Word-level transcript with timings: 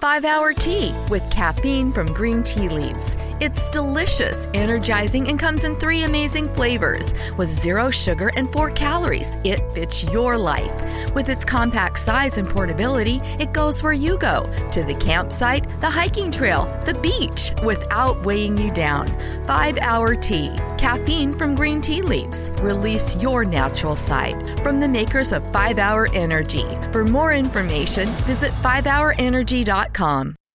5 0.00 0.24
Hour 0.24 0.52
Tea 0.52 0.94
with 1.10 1.28
caffeine 1.28 1.92
from 1.92 2.12
green 2.12 2.44
tea 2.44 2.68
leaves. 2.68 3.16
It's 3.40 3.68
delicious, 3.68 4.46
energizing, 4.54 5.28
and 5.28 5.40
comes 5.40 5.64
in 5.64 5.74
three 5.74 6.04
amazing 6.04 6.54
flavors. 6.54 7.12
With 7.36 7.50
zero 7.50 7.90
sugar 7.90 8.30
and 8.36 8.48
four 8.52 8.70
calories, 8.70 9.36
it 9.42 9.60
fits 9.72 10.04
your 10.04 10.38
life. 10.38 10.84
With 11.16 11.28
its 11.28 11.44
compact 11.44 11.98
size 11.98 12.38
and 12.38 12.48
portability, 12.48 13.20
it 13.40 13.52
goes 13.52 13.82
where 13.82 13.92
you 13.92 14.18
go 14.18 14.44
to 14.70 14.84
the 14.84 14.94
campsite, 14.94 15.68
the 15.80 15.90
hiking 15.90 16.30
trail, 16.30 16.66
the 16.86 16.94
beach 16.94 17.52
without 17.64 18.24
weighing 18.24 18.56
you 18.56 18.70
down. 18.70 19.08
5 19.48 19.78
Hour 19.78 20.14
Tea, 20.14 20.56
caffeine 20.78 21.32
from 21.32 21.56
green 21.56 21.80
tea 21.80 22.02
leaves. 22.02 22.52
Release 22.60 23.16
your 23.20 23.44
natural 23.44 23.96
side 23.96 24.60
from 24.62 24.78
the 24.78 24.88
makers 24.88 25.32
of 25.32 25.50
5 25.50 25.80
Hour 25.80 26.08
Energy. 26.12 26.66
For 26.92 27.04
more 27.04 27.32
information, 27.32 28.06
visit 28.28 28.52
5hourenergy.com. 28.62 29.87
Indeed.com. 29.88 30.47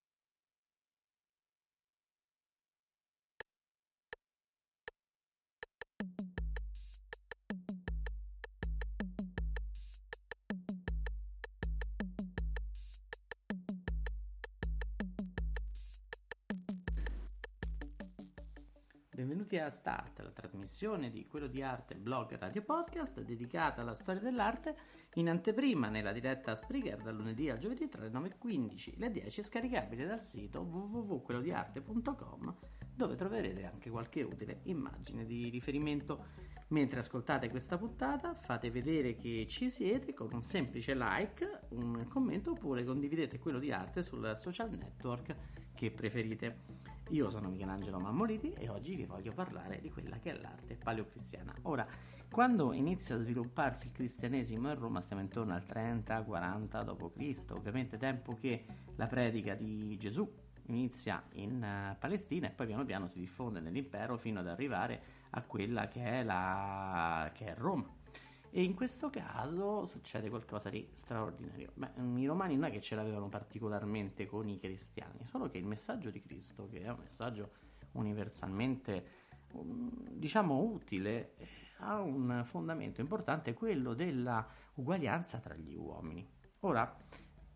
Benvenuti 19.33 19.57
a 19.57 19.71
Start, 19.71 20.19
la 20.19 20.29
trasmissione 20.29 21.09
di 21.09 21.25
Quello 21.25 21.47
di 21.47 21.63
Arte, 21.63 21.95
blog 21.95 22.37
Radio 22.37 22.61
Podcast 22.61 23.19
dedicata 23.23 23.81
alla 23.81 23.95
storia 23.95 24.21
dell'arte 24.21 24.75
in 25.15 25.27
anteprima 25.27 25.89
nella 25.89 26.11
diretta 26.11 26.53
Spreaker 26.53 27.01
dal 27.01 27.15
lunedì 27.15 27.49
al 27.49 27.57
giovedì 27.57 27.87
tra 27.87 28.03
le 28.03 28.11
9.15 28.11 28.89
e 28.89 28.93
le 28.97 29.09
10 29.09 29.41
scaricabile 29.41 30.05
dal 30.05 30.21
sito 30.21 30.59
www.quellodiarte.com 30.59 32.55
dove 32.93 33.15
troverete 33.15 33.65
anche 33.65 33.89
qualche 33.89 34.21
utile 34.21 34.59
immagine 34.65 35.25
di 35.25 35.49
riferimento. 35.49 36.25
Mentre 36.67 36.99
ascoltate 36.99 37.49
questa 37.49 37.75
puntata 37.79 38.35
fate 38.35 38.69
vedere 38.69 39.15
che 39.15 39.47
ci 39.49 39.71
siete 39.71 40.13
con 40.13 40.31
un 40.31 40.43
semplice 40.43 40.93
like, 40.93 41.61
un 41.69 42.05
commento 42.07 42.51
oppure 42.51 42.85
condividete 42.85 43.39
quello 43.39 43.57
di 43.57 43.71
arte 43.71 44.03
sul 44.03 44.31
social 44.35 44.69
network 44.69 45.35
che 45.83 45.91
preferite. 45.91 46.59
Io 47.09 47.29
sono 47.29 47.49
Michelangelo 47.49 47.99
Mammoliti 47.99 48.53
e 48.53 48.69
oggi 48.69 48.95
vi 48.95 49.03
voglio 49.03 49.33
parlare 49.33 49.81
di 49.81 49.91
quella 49.91 50.17
che 50.17 50.31
è 50.31 50.39
l'arte 50.39 50.75
paleocristiana. 50.75 51.53
Ora, 51.63 51.85
quando 52.31 52.71
inizia 52.71 53.15
a 53.15 53.19
svilupparsi 53.19 53.87
il 53.87 53.91
cristianesimo 53.91 54.69
in 54.69 54.79
Roma, 54.79 55.01
stiamo 55.01 55.21
intorno 55.21 55.53
al 55.53 55.63
30-40 55.67 56.83
d.C., 56.85 57.51
ovviamente 57.51 57.97
tempo 57.97 58.37
che 58.39 58.63
la 58.95 59.07
predica 59.07 59.55
di 59.55 59.97
Gesù 59.97 60.25
inizia 60.67 61.21
in 61.33 61.55
uh, 61.61 61.97
Palestina 61.99 62.47
e 62.47 62.51
poi 62.51 62.67
piano 62.67 62.85
piano 62.85 63.09
si 63.09 63.19
diffonde 63.19 63.59
nell'impero 63.59 64.15
fino 64.15 64.39
ad 64.39 64.47
arrivare 64.47 65.01
a 65.31 65.41
quella 65.41 65.89
che 65.89 66.01
è, 66.01 66.23
la... 66.23 67.29
che 67.33 67.47
è 67.47 67.55
Roma. 67.57 67.85
E 68.55 68.61
in 68.61 68.75
questo 68.75 69.09
caso 69.09 69.83
succede 69.85 70.29
qualcosa 70.29 70.69
di 70.69 70.87
straordinario. 70.93 71.71
Beh, 71.73 71.89
i 72.17 72.27
romani 72.27 72.53
non 72.53 72.65
è 72.65 72.71
che 72.71 72.81
ce 72.81 72.93
l'avevano 72.93 73.27
particolarmente 73.27 74.27
con 74.27 74.47
i 74.47 74.59
cristiani, 74.59 75.25
solo 75.25 75.49
che 75.49 75.57
il 75.57 75.65
messaggio 75.65 76.11
di 76.11 76.21
Cristo, 76.21 76.69
che 76.69 76.81
è 76.81 76.89
un 76.89 76.99
messaggio 76.99 77.49
universalmente, 77.93 79.07
um, 79.53 79.89
diciamo, 80.07 80.59
utile, 80.59 81.33
eh, 81.37 81.47
ha 81.77 81.99
un 81.99 82.43
fondamento 82.45 83.01
importante, 83.01 83.55
quello 83.55 83.95
della 83.95 84.47
uguaglianza 84.75 85.39
tra 85.39 85.55
gli 85.55 85.73
uomini. 85.73 86.23
Ora, 86.59 86.95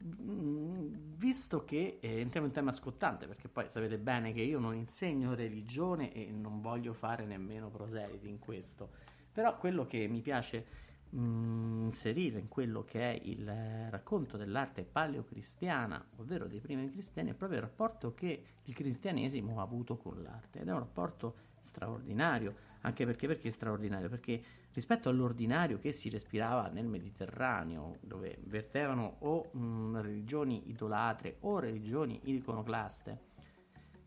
mm, 0.04 0.94
visto 1.16 1.64
che 1.64 2.00
eh, 2.02 2.22
entriamo 2.22 2.48
in 2.48 2.54
tema 2.54 2.72
scottante, 2.72 3.28
perché 3.28 3.50
poi 3.50 3.70
sapete 3.70 4.00
bene 4.00 4.34
che 4.34 4.42
io 4.42 4.58
non 4.58 4.74
insegno 4.74 5.36
religione 5.36 6.12
e 6.12 6.32
non 6.32 6.60
voglio 6.60 6.94
fare 6.94 7.24
nemmeno 7.24 7.70
proseliti 7.70 8.28
in 8.28 8.40
questo, 8.40 8.90
però 9.32 9.56
quello 9.60 9.86
che 9.86 10.08
mi 10.08 10.22
piace 10.22 10.86
mh, 11.10 11.20
mm, 11.20 11.86
inserire 11.86 12.40
in 12.40 12.48
quello 12.48 12.84
che 12.84 13.00
è 13.00 13.20
il 13.24 13.90
racconto 13.90 14.38
dell'arte 14.38 14.84
paleocristiana, 14.84 16.04
ovvero 16.18 16.48
dei 16.48 16.60
primi 16.60 16.90
cristiani, 16.92 17.32
è 17.32 17.34
proprio 17.34 17.60
il 17.60 17.66
rapporto 17.66 18.14
che 18.14 18.44
il 18.64 18.74
cristianesimo 18.74 19.60
ha 19.60 19.64
avuto 19.64 19.98
con 19.98 20.22
l'arte 20.22 20.60
ed 20.60 20.68
è 20.68 20.72
un 20.72 20.80
rapporto 20.80 21.36
straordinario, 21.62 22.56
anche 22.82 23.06
perché, 23.06 23.28
perché 23.28 23.52
straordinario? 23.52 24.10
Perché 24.10 24.42
rispetto 24.74 25.10
all'ordinario 25.10 25.80
che 25.80 25.92
si 25.92 26.10
respirava 26.10 26.68
nel 26.68 26.86
Mediterraneo, 26.86 27.98
dove 28.02 28.38
vertevano 28.44 29.18
o 29.20 29.50
mh, 29.52 29.60
mm, 29.60 29.98
religioni 29.98 30.70
idolatre 30.70 31.38
o 31.42 31.60
religioni 31.60 32.20
iconoclaste, 32.26 33.36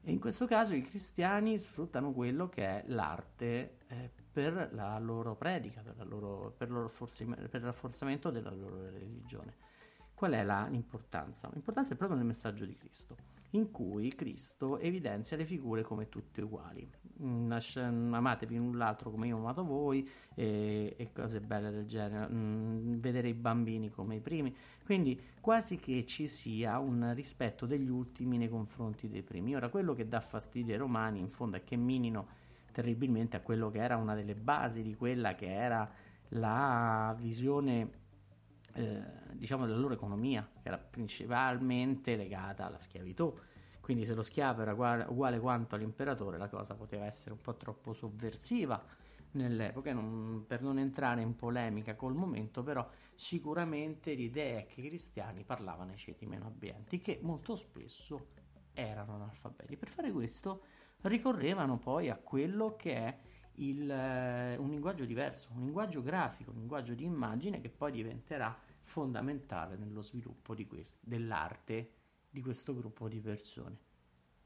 e 0.03 0.13
in 0.13 0.19
questo 0.19 0.47
caso 0.47 0.75
i 0.75 0.81
cristiani 0.81 1.59
sfruttano 1.59 2.13
quello 2.13 2.49
che 2.49 2.65
è 2.65 2.85
l'arte 2.87 3.77
eh, 3.89 4.11
per 4.33 4.71
la 4.73 4.99
loro 4.99 5.35
predica, 5.35 5.81
per, 5.81 5.97
la 5.97 6.05
loro, 6.05 6.55
per, 6.57 6.71
loro 6.71 6.89
forzi, 6.89 7.25
per, 7.25 7.49
il 7.53 7.61
rafforzamento 7.61 8.31
della 8.31 8.51
loro 8.51 8.89
religione. 8.91 9.55
Qual 10.15 10.33
è 10.33 10.45
la, 10.45 10.67
l'importanza? 10.69 11.49
L'importanza 11.53 11.95
è 11.95 11.97
proprio 11.97 12.19
nel 12.19 12.27
messaggio 12.27 12.65
di 12.67 12.77
Cristo, 12.77 13.17
in 13.51 13.71
cui 13.71 14.15
Cristo 14.15 14.79
evidenzia 14.79 15.37
le 15.37 15.45
figure 15.45 15.83
come 15.83 16.09
tutte 16.09 16.43
uguali. 16.43 16.89
Mm, 17.23 17.51
amatevi 18.13 18.57
l'un 18.57 18.77
l'altro 18.77 19.11
come 19.11 19.27
io 19.27 19.37
ho 19.37 19.41
amato 19.41 19.65
voi 19.65 20.09
e, 20.35 20.95
e 20.97 21.13
cose 21.13 21.41
belle 21.41 21.71
del 21.71 21.87
genere. 21.87 22.29
Mm, 22.33 22.99
vedere 22.99 23.29
i 23.29 23.35
bambini 23.35 23.91
come 23.91 24.17
i 24.17 24.21
primi. 24.21 24.55
Quindi 24.85 25.19
quasi 25.41 25.77
che 25.77 26.05
ci 26.07 26.29
sia 26.29 26.79
un 26.79 27.13
rispetto 27.15 27.67
degli 27.67 27.89
ultimi 27.89 28.37
nei 28.37 28.49
confronti 28.49 29.09
dei 29.09 29.23
primi. 29.23 29.57
Ora, 29.57 29.71
quello 29.71 29.95
che 29.95 30.07
dà 30.07 30.21
fastidio 30.21 30.75
ai 30.75 30.79
romani 30.79 31.19
in 31.19 31.29
fondo 31.29 31.57
è 31.57 31.65
che 31.65 31.77
minino 31.77 32.40
terribilmente 32.71 33.37
a 33.37 33.41
quello 33.41 33.71
che 33.71 33.79
era 33.79 33.97
una 33.97 34.15
delle 34.15 34.35
basi 34.35 34.83
di 34.83 34.95
quella 34.95 35.35
che 35.35 35.53
era 35.53 35.91
la 36.31 37.15
visione 37.19 37.99
eh, 38.75 39.03
diciamo 39.33 39.67
della 39.67 39.79
loro 39.79 39.95
economia 39.95 40.49
che 40.63 40.69
era 40.69 40.79
principalmente 40.79 42.17
legata 42.17 42.67
alla 42.67 42.79
schiavitù. 42.79 43.35
Quindi 43.81 44.05
se 44.05 44.15
lo 44.15 44.23
schiavo 44.23 44.63
era 44.63 44.73
uguale, 44.73 45.05
uguale 45.09 45.41
quanto 45.41 45.75
all'imperatore 45.75 46.39
la 46.39 46.49
cosa 46.49 46.75
poteva 46.75 47.07
essere 47.07 47.33
un 47.33 47.41
po' 47.41 47.57
troppo 47.57 47.93
sovversiva 47.93 48.81
nell'epoca. 49.33 49.93
Non, 49.93 50.45
per 50.47 50.63
non 50.63 50.79
entrare 50.79 51.23
in 51.23 51.35
polemica 51.35 51.97
col 51.97 52.15
momento 52.15 52.63
però 52.63 52.89
sicuramente 53.15 54.15
l'idea 54.15 54.61
è 54.61 54.67
che 54.67 54.81
i 54.81 54.89
cristiani 54.89 55.43
parlavano 55.45 55.91
ai 55.91 55.97
ceti 55.97 56.27
meno 56.27 56.47
abbienti 56.47 57.01
che 57.01 57.19
molto 57.23 57.57
spesso 57.57 58.29
erano 58.73 59.15
analfabeti. 59.15 59.77
Per 59.77 59.89
fare 59.89 60.13
questo 60.13 60.63
ricorrevano 61.03 61.79
poi 61.79 62.09
a 62.11 62.17
quello 62.17 62.77
che 62.77 62.95
è 62.95 63.19
il, 63.55 63.91
eh, 63.91 64.57
un 64.57 64.71
linguaggio 64.71 65.05
diverso, 65.05 65.51
un 65.55 65.65
linguaggio 65.65 66.03
grafico, 66.03 66.51
un 66.51 66.59
linguaggio 66.59 66.95
di 66.95 67.05
immagine 67.05 67.61
che 67.61 67.69
poi 67.69 67.93
diventerà 67.93 68.57
fondamentale 68.83 69.77
nello 69.77 70.03
sviluppo 70.03 70.55
di 70.55 70.67
quest- 70.67 70.99
dell'arte 71.01 71.93
di 72.29 72.41
questo 72.41 72.75
gruppo 72.75 73.09
di 73.09 73.21
persone. 73.21 73.79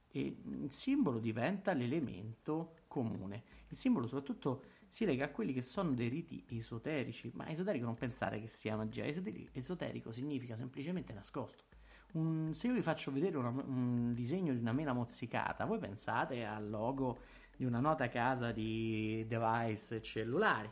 E 0.09 0.37
il 0.45 0.71
simbolo 0.71 1.19
diventa 1.19 1.73
l'elemento 1.73 2.77
comune. 2.87 3.43
Il 3.69 3.77
simbolo 3.77 4.07
soprattutto 4.07 4.65
si 4.87 5.05
lega 5.05 5.25
a 5.25 5.31
quelli 5.31 5.53
che 5.53 5.63
sono 5.63 5.93
dei 5.93 6.09
riti 6.09 6.45
esoterici, 6.49 7.33
ma 7.35 7.49
esoterico 7.49 7.85
non 7.85 7.97
pensare 7.97 8.41
che 8.41 8.47
sia 8.47 8.77
magia, 8.77 9.05
esoterico 9.05 10.13
significa 10.13 10.55
semplicemente 10.55 11.13
nascosto 11.13 11.65
un, 12.15 12.53
se 12.53 12.67
io 12.67 12.75
vi 12.75 12.83
faccio 12.83 13.13
vedere 13.13 13.37
una, 13.37 13.49
un 13.49 14.13
disegno 14.15 14.53
di 14.53 14.61
una 14.61 14.73
mela 14.73 14.93
mozzicata, 14.93 15.65
voi 15.65 15.79
pensate 15.79 16.45
al 16.45 16.69
logo 16.69 17.19
di 17.57 17.65
una 17.65 17.81
nota 17.81 18.09
casa 18.09 18.53
di 18.53 19.25
device 19.29 20.03
cellulari. 20.03 20.71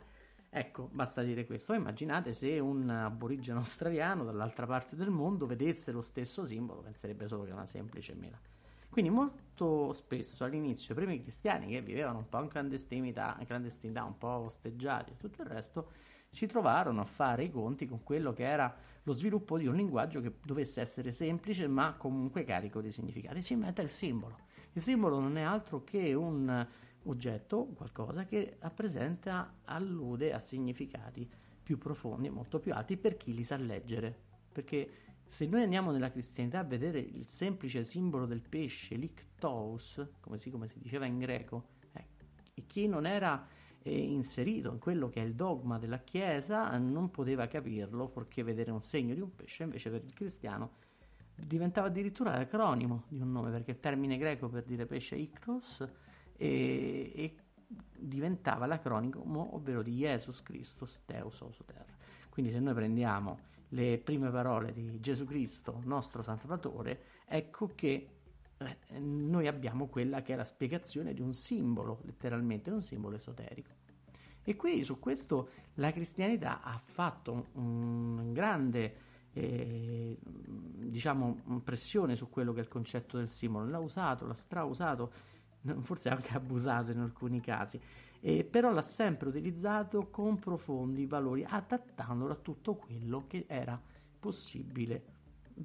Ecco, 0.49 0.89
basta 0.91 1.23
dire 1.23 1.45
questo. 1.45 1.73
Immaginate 1.73 2.31
se 2.31 2.59
un 2.59 2.87
aborigeno 2.89 3.59
australiano 3.59 4.23
dall'altra 4.23 4.67
parte 4.67 4.95
del 4.95 5.09
mondo 5.09 5.47
vedesse 5.47 5.91
lo 5.91 6.01
stesso 6.01 6.45
simbolo, 6.45 6.81
penserebbe 6.81 7.27
solo 7.27 7.43
che 7.43 7.49
è 7.49 7.53
una 7.53 7.65
semplice 7.65 8.13
mela. 8.13 8.39
Quindi 8.89 9.09
molto 9.09 9.91
spesso 9.93 10.43
all'inizio 10.43 10.93
i 10.93 10.97
primi 10.97 11.19
cristiani 11.19 11.65
che 11.67 11.81
vivevano 11.81 12.19
un 12.19 12.29
po' 12.29 12.39
in 12.41 12.49
clandestinità, 12.49 13.35
in 13.39 13.47
clandestinità 13.47 14.03
un 14.03 14.19
po' 14.19 14.27
osteggiati 14.27 15.13
e 15.13 15.17
tutto 15.17 15.41
il 15.41 15.47
resto, 15.47 15.89
si 16.33 16.47
trovarono 16.47 16.99
a 16.99 17.05
fare 17.05 17.43
i 17.43 17.51
conti 17.51 17.85
con 17.85 18.01
quello 18.01 18.33
che 18.33 18.43
era 18.43 18.75
lo 19.03 19.13
sviluppo 19.13 19.59
di 19.59 19.67
un 19.67 19.75
linguaggio 19.75 20.19
che 20.19 20.33
dovesse 20.43 20.81
essere 20.81 21.11
semplice 21.11 21.67
ma 21.67 21.93
comunque 21.93 22.43
carico 22.43 22.81
di 22.81 22.91
significati. 22.91 23.43
Si 23.43 23.53
inventa 23.53 23.83
il 23.83 23.89
simbolo. 23.89 24.39
Il 24.73 24.81
simbolo 24.81 25.19
non 25.19 25.37
è 25.37 25.43
altro 25.43 25.83
che 25.83 26.15
un 26.15 26.67
oggetto, 27.03 27.65
qualcosa 27.75 28.25
che 28.25 28.57
rappresenta, 28.59 29.57
allude 29.65 30.33
a 30.33 30.39
significati 30.39 31.29
più 31.61 31.77
profondi 31.77 32.27
e 32.27 32.31
molto 32.31 32.59
più 32.59 32.73
alti 32.73 32.97
per 32.97 33.15
chi 33.15 33.35
li 33.35 33.43
sa 33.43 33.55
leggere. 33.57 34.17
Perché 34.51 34.89
se 35.27 35.45
noi 35.45 35.61
andiamo 35.61 35.91
nella 35.91 36.09
cristianità 36.09 36.59
a 36.59 36.63
vedere 36.63 36.97
il 36.97 37.27
semplice 37.27 37.83
simbolo 37.83 38.25
del 38.25 38.41
pesce, 38.41 38.95
l'ictous, 38.95 40.03
come 40.19 40.39
si, 40.39 40.49
come 40.49 40.67
si 40.67 40.79
diceva 40.79 41.05
in 41.05 41.19
greco, 41.19 41.67
eh, 41.93 42.65
chi 42.65 42.87
non 42.87 43.05
era 43.05 43.47
inserito 43.91 44.71
in 44.71 44.79
quello 44.79 45.09
che 45.09 45.21
è 45.21 45.25
il 45.25 45.35
dogma 45.35 45.77
della 45.77 45.99
Chiesa 45.99 46.77
non 46.77 47.11
poteva 47.11 47.47
capirlo, 47.47 48.07
fuorché 48.07 48.43
vedere 48.43 48.71
un 48.71 48.81
segno 48.81 49.13
di 49.13 49.21
un 49.21 49.35
pesce, 49.35 49.63
invece 49.63 49.89
per 49.89 50.03
il 50.03 50.13
cristiano 50.13 50.81
diventava 51.35 51.87
addirittura 51.87 52.35
l'acronimo 52.35 53.03
di 53.07 53.19
un 53.19 53.31
nome, 53.31 53.51
perché 53.51 53.71
il 53.71 53.79
termine 53.79 54.17
greco 54.17 54.47
per 54.47 54.63
dire 54.63 54.85
pesce 54.85 55.15
Icros 55.15 55.87
e, 56.37 57.11
e 57.15 57.35
diventava 57.97 58.65
l'acronimo, 58.65 59.55
ovvero 59.55 59.81
di 59.81 59.95
Jesus 59.95 60.41
Christus 60.43 60.99
Deus 61.05 61.41
Osoter. 61.41 61.85
Quindi 62.29 62.51
se 62.51 62.59
noi 62.59 62.73
prendiamo 62.73 63.51
le 63.69 63.97
prime 63.97 64.29
parole 64.29 64.71
di 64.71 64.99
Gesù 64.99 65.25
Cristo, 65.25 65.81
nostro 65.85 66.21
Salvatore, 66.21 67.03
ecco 67.25 67.71
che 67.73 68.07
noi 68.99 69.47
abbiamo 69.47 69.87
quella 69.87 70.21
che 70.21 70.33
è 70.33 70.35
la 70.35 70.43
spiegazione 70.43 71.13
di 71.13 71.21
un 71.21 71.33
simbolo, 71.33 72.01
letteralmente 72.03 72.71
un 72.71 72.81
simbolo 72.81 73.15
esoterico. 73.15 73.71
E 74.43 74.55
qui 74.55 74.83
su 74.83 74.99
questo 74.99 75.49
la 75.75 75.91
cristianità 75.91 76.61
ha 76.61 76.77
fatto 76.77 77.47
un 77.53 78.33
grande 78.33 78.95
eh, 79.33 80.17
diciamo 80.21 81.61
pressione 81.63 82.15
su 82.15 82.29
quello 82.29 82.51
che 82.53 82.59
è 82.59 82.63
il 82.63 82.69
concetto 82.69 83.17
del 83.17 83.29
simbolo, 83.29 83.67
l'ha 83.67 83.79
usato, 83.79 84.25
l'ha 84.25 84.33
strausato, 84.33 85.11
forse 85.79 86.09
anche 86.09 86.33
abusato 86.35 86.91
in 86.91 86.99
alcuni 86.99 87.39
casi, 87.39 87.79
eh, 88.19 88.43
però 88.43 88.71
l'ha 88.71 88.83
sempre 88.83 89.29
utilizzato 89.29 90.09
con 90.09 90.37
profondi 90.37 91.05
valori, 91.05 91.43
adattandolo 91.47 92.33
a 92.33 92.37
tutto 92.37 92.75
quello 92.75 93.25
che 93.27 93.45
era 93.47 93.81
possibile 94.19 95.03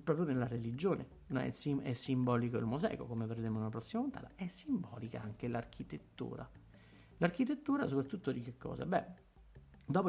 proprio 0.02 0.26
nella 0.26 0.46
religione. 0.46 1.06
No, 1.28 1.40
è, 1.40 1.50
sim- 1.50 1.82
è, 1.82 1.92
simbolico 1.92 2.56
il 2.58 2.64
mosaico, 2.64 3.06
come 3.06 3.26
vedremo 3.26 3.58
nella 3.58 3.70
prossima 3.70 4.02
puntata, 4.02 4.30
è 4.34 4.46
simbolica 4.46 5.20
anche 5.22 5.48
l'architettura. 5.48 6.48
L'architettura 7.18 7.86
soprattutto 7.86 8.32
di 8.32 8.40
che 8.40 8.56
cosa? 8.56 8.86
Beh, 8.86 9.04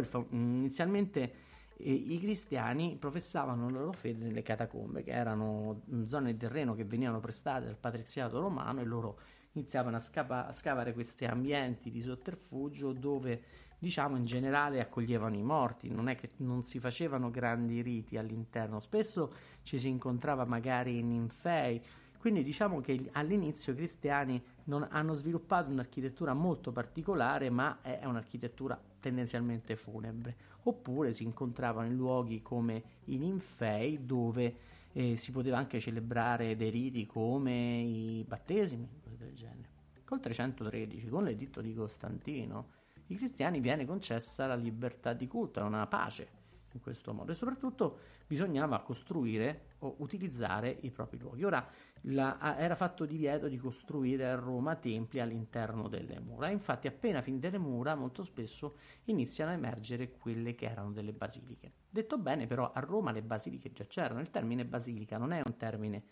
fa- 0.03 0.25
inizialmente 0.29 1.33
eh, 1.77 1.91
i 1.91 2.19
cristiani 2.19 2.97
professavano 2.97 3.69
la 3.69 3.79
loro 3.79 3.93
fede 3.93 4.25
nelle 4.25 4.41
catacombe, 4.41 5.03
che 5.03 5.11
erano 5.11 5.83
zone 6.03 6.33
di 6.33 6.37
terreno 6.37 6.75
che 6.75 6.85
venivano 6.85 7.19
prestate 7.19 7.65
dal 7.65 7.77
patriziato 7.77 8.39
romano 8.39 8.81
e 8.81 8.85
loro 8.85 9.19
iniziavano 9.59 9.97
a, 9.97 9.99
scapa- 9.99 10.47
a 10.47 10.53
scavare 10.53 10.93
questi 10.93 11.25
ambienti 11.25 11.91
di 11.91 12.01
sotterfugio 12.01 12.93
dove 12.93 13.41
diciamo 13.77 14.17
in 14.17 14.25
generale 14.25 14.81
accoglievano 14.81 15.35
i 15.35 15.41
morti, 15.41 15.89
non 15.89 16.09
è 16.09 16.15
che 16.15 16.31
non 16.37 16.63
si 16.63 16.79
facevano 16.79 17.29
grandi 17.29 17.81
riti 17.81 18.17
all'interno, 18.17 18.79
spesso 18.79 19.33
ci 19.63 19.77
si 19.77 19.87
incontrava 19.87 20.43
magari 20.45 20.97
in 20.99 21.09
ninfei, 21.09 21.81
quindi 22.19 22.43
diciamo 22.43 22.81
che 22.81 23.09
all'inizio 23.13 23.71
i 23.71 23.77
cristiani 23.77 24.41
non 24.65 24.85
hanno 24.91 25.13
sviluppato 25.13 25.71
un'architettura 25.71 26.33
molto 26.33 26.73
particolare, 26.73 27.49
ma 27.49 27.79
è 27.81 28.03
un'architettura 28.03 28.79
tendenzialmente 28.99 29.77
funebre, 29.77 30.35
oppure 30.63 31.13
si 31.13 31.23
incontravano 31.23 31.87
in 31.87 31.95
luoghi 31.95 32.41
come 32.41 32.83
i 33.05 33.17
ninfei 33.17 34.05
dove 34.05 34.67
eh, 34.91 35.15
si 35.15 35.31
poteva 35.31 35.57
anche 35.57 35.79
celebrare 35.79 36.57
dei 36.57 36.69
riti 36.69 37.05
come 37.05 37.79
i 37.79 38.25
battesimi, 38.27 38.87
del 39.19 39.35
genere. 39.35 39.77
Col 40.03 40.19
313, 40.19 41.07
con 41.07 41.23
l'editto 41.23 41.61
di 41.61 41.73
Costantino, 41.73 42.77
i 43.07 43.15
cristiani 43.15 43.59
viene 43.59 43.85
concessa 43.85 44.47
la 44.47 44.55
libertà 44.55 45.13
di 45.13 45.27
culto, 45.27 45.63
una 45.63 45.85
pace 45.87 46.37
in 46.73 46.81
questo 46.81 47.13
modo 47.13 47.31
e 47.31 47.35
soprattutto 47.35 47.99
bisognava 48.27 48.81
costruire 48.81 49.75
o 49.79 49.95
utilizzare 49.99 50.77
i 50.81 50.91
propri 50.91 51.17
luoghi. 51.17 51.43
Ora 51.43 51.67
la, 52.01 52.57
era 52.57 52.75
fatto 52.75 53.05
divieto 53.05 53.47
di 53.47 53.57
costruire 53.57 54.29
a 54.29 54.35
Roma 54.35 54.75
templi 54.75 55.19
all'interno 55.19 55.87
delle 55.87 56.19
mura, 56.19 56.49
infatti 56.49 56.87
appena 56.87 57.21
finite 57.21 57.49
le 57.49 57.57
mura 57.57 57.95
molto 57.95 58.23
spesso 58.23 58.77
iniziano 59.05 59.51
a 59.51 59.55
emergere 59.55 60.11
quelle 60.11 60.53
che 60.53 60.65
erano 60.65 60.91
delle 60.91 61.13
basiliche. 61.13 61.71
Detto 61.89 62.17
bene 62.17 62.45
però 62.45 62.71
a 62.71 62.79
Roma 62.79 63.11
le 63.11 63.23
basiliche 63.23 63.71
già 63.71 63.85
c'erano, 63.85 64.19
il 64.19 64.29
termine 64.29 64.65
basilica 64.65 65.17
non 65.17 65.31
è 65.31 65.41
un 65.43 65.57
termine 65.57 66.03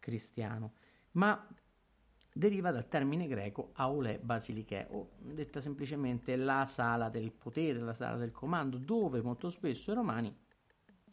cristiano, 0.00 0.72
ma 1.12 1.46
deriva 2.32 2.70
dal 2.70 2.88
termine 2.88 3.26
greco 3.26 3.70
aule 3.74 4.18
basiliche, 4.18 4.86
o 4.90 5.10
detta 5.18 5.60
semplicemente 5.60 6.36
la 6.36 6.64
sala 6.66 7.08
del 7.08 7.32
potere, 7.32 7.80
la 7.80 7.94
sala 7.94 8.16
del 8.16 8.32
comando, 8.32 8.78
dove 8.78 9.20
molto 9.20 9.48
spesso 9.48 9.90
i 9.92 9.94
romani 9.94 10.34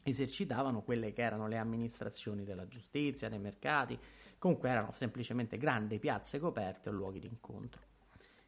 esercitavano 0.03 0.83
quelle 0.83 1.11
che 1.11 1.21
erano 1.21 1.47
le 1.47 1.57
amministrazioni 1.57 2.43
della 2.43 2.67
giustizia, 2.67 3.29
dei 3.29 3.39
mercati, 3.39 3.97
comunque 4.37 4.69
erano 4.69 4.91
semplicemente 4.91 5.57
grandi 5.57 5.99
piazze 5.99 6.39
coperte 6.39 6.89
o 6.89 6.91
luoghi 6.91 7.19
di 7.19 7.27
incontro. 7.27 7.81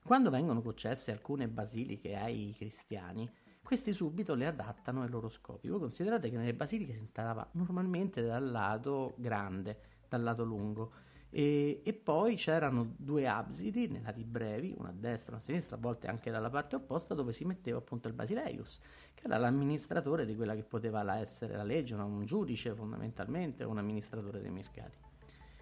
Quando 0.03 0.29
vengono 0.29 0.61
concesse 0.61 1.11
alcune 1.11 1.47
basiliche 1.47 2.15
ai 2.15 2.53
cristiani, 2.57 3.29
questi 3.61 3.91
subito 3.91 4.33
le 4.33 4.47
adattano 4.47 5.03
ai 5.03 5.09
loro 5.09 5.29
scopi. 5.29 5.67
Voi 5.67 5.79
considerate 5.79 6.29
che 6.29 6.37
nelle 6.37 6.53
basiliche 6.53 6.93
si 6.93 6.99
entrava 6.99 7.47
normalmente 7.51 8.23
dal 8.23 8.49
lato 8.49 9.13
grande, 9.17 9.79
dal 10.07 10.23
lato 10.23 10.43
lungo, 10.43 10.91
e, 11.31 11.81
e, 11.83 11.93
poi 11.93 12.35
c'erano 12.35 12.93
due 12.97 13.27
absidi 13.27 13.87
nei 13.87 14.01
lati 14.01 14.23
brevi, 14.23 14.73
una 14.77 14.89
a 14.89 14.93
destra 14.93 15.27
e 15.27 15.33
una 15.33 15.39
a 15.39 15.43
sinistra, 15.43 15.75
a 15.75 15.79
volte 15.79 16.07
anche 16.07 16.31
dalla 16.31 16.49
parte 16.49 16.75
opposta, 16.75 17.13
dove 17.13 17.33
si 17.33 17.45
metteva 17.45 17.77
appunto 17.77 18.07
il 18.07 18.15
basileius, 18.15 18.79
che 19.13 19.25
era 19.25 19.37
l'amministratore 19.37 20.25
di 20.25 20.35
quella 20.35 20.55
che 20.55 20.63
poteva 20.63 21.17
essere 21.17 21.55
la 21.55 21.63
legge, 21.63 21.93
un 21.93 22.25
giudice 22.25 22.73
fondamentalmente, 22.73 23.63
un 23.63 23.77
amministratore 23.77 24.41
dei 24.41 24.51
mercati. 24.51 24.97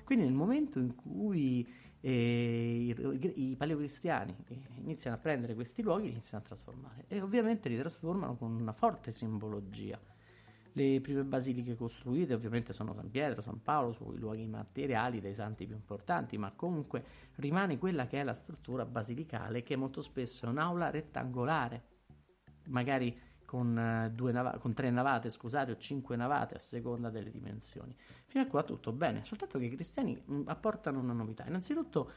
Quindi 0.05 0.23
nel 0.23 0.33
momento 0.33 0.79
in 0.79 0.95
cui 0.95 1.67
eh, 1.99 2.95
i, 2.95 3.49
i 3.51 3.55
paleocristiani 3.57 4.35
eh, 4.47 4.61
iniziano 4.75 5.17
a 5.17 5.19
prendere 5.19 5.53
questi 5.53 5.81
luoghi, 5.81 6.03
li 6.03 6.11
iniziano 6.11 6.43
a 6.45 6.47
trasformare. 6.47 7.03
E 7.09 7.19
ovviamente 7.19 7.67
li 7.67 7.77
trasformano 7.77 8.37
con 8.37 8.53
una 8.53 8.71
forte 8.71 9.11
simbologia 9.11 9.99
le 10.77 11.01
prime 11.01 11.23
basiliche 11.23 11.75
costruite 11.75 12.35
ovviamente 12.35 12.71
sono 12.71 12.93
San 12.93 13.09
Pietro, 13.09 13.41
San 13.41 13.61
Paolo, 13.63 13.91
sui 13.91 14.17
luoghi 14.17 14.45
materiali 14.45 15.19
dei 15.19 15.33
santi 15.33 15.65
più 15.65 15.75
importanti, 15.75 16.37
ma 16.37 16.51
comunque 16.51 17.03
rimane 17.35 17.79
quella 17.79 18.05
che 18.05 18.21
è 18.21 18.23
la 18.23 18.35
struttura 18.35 18.85
basilicale 18.85 19.63
che 19.63 19.75
molto 19.75 20.01
spesso 20.01 20.45
è 20.45 20.49
un'aula 20.49 20.91
rettangolare, 20.91 21.83
magari 22.67 23.25
con, 23.43 23.69
uh, 23.69 24.31
nav- 24.31 24.59
con 24.59 24.73
tre 24.73 24.91
navate, 24.91 25.29
scusate, 25.29 25.71
o 25.71 25.77
cinque 25.77 26.15
navate 26.15 26.55
a 26.55 26.59
seconda 26.59 27.09
delle 27.09 27.31
dimensioni. 27.31 27.95
Fino 28.25 28.43
a 28.43 28.47
qua 28.47 28.61
tutto 28.61 28.91
bene, 28.91 29.23
soltanto 29.23 29.57
che 29.57 29.65
i 29.65 29.69
cristiani 29.69 30.21
mm, 30.29 30.41
apportano 30.45 30.99
una 30.99 31.13
novità. 31.13 31.45
Innanzitutto 31.47 32.11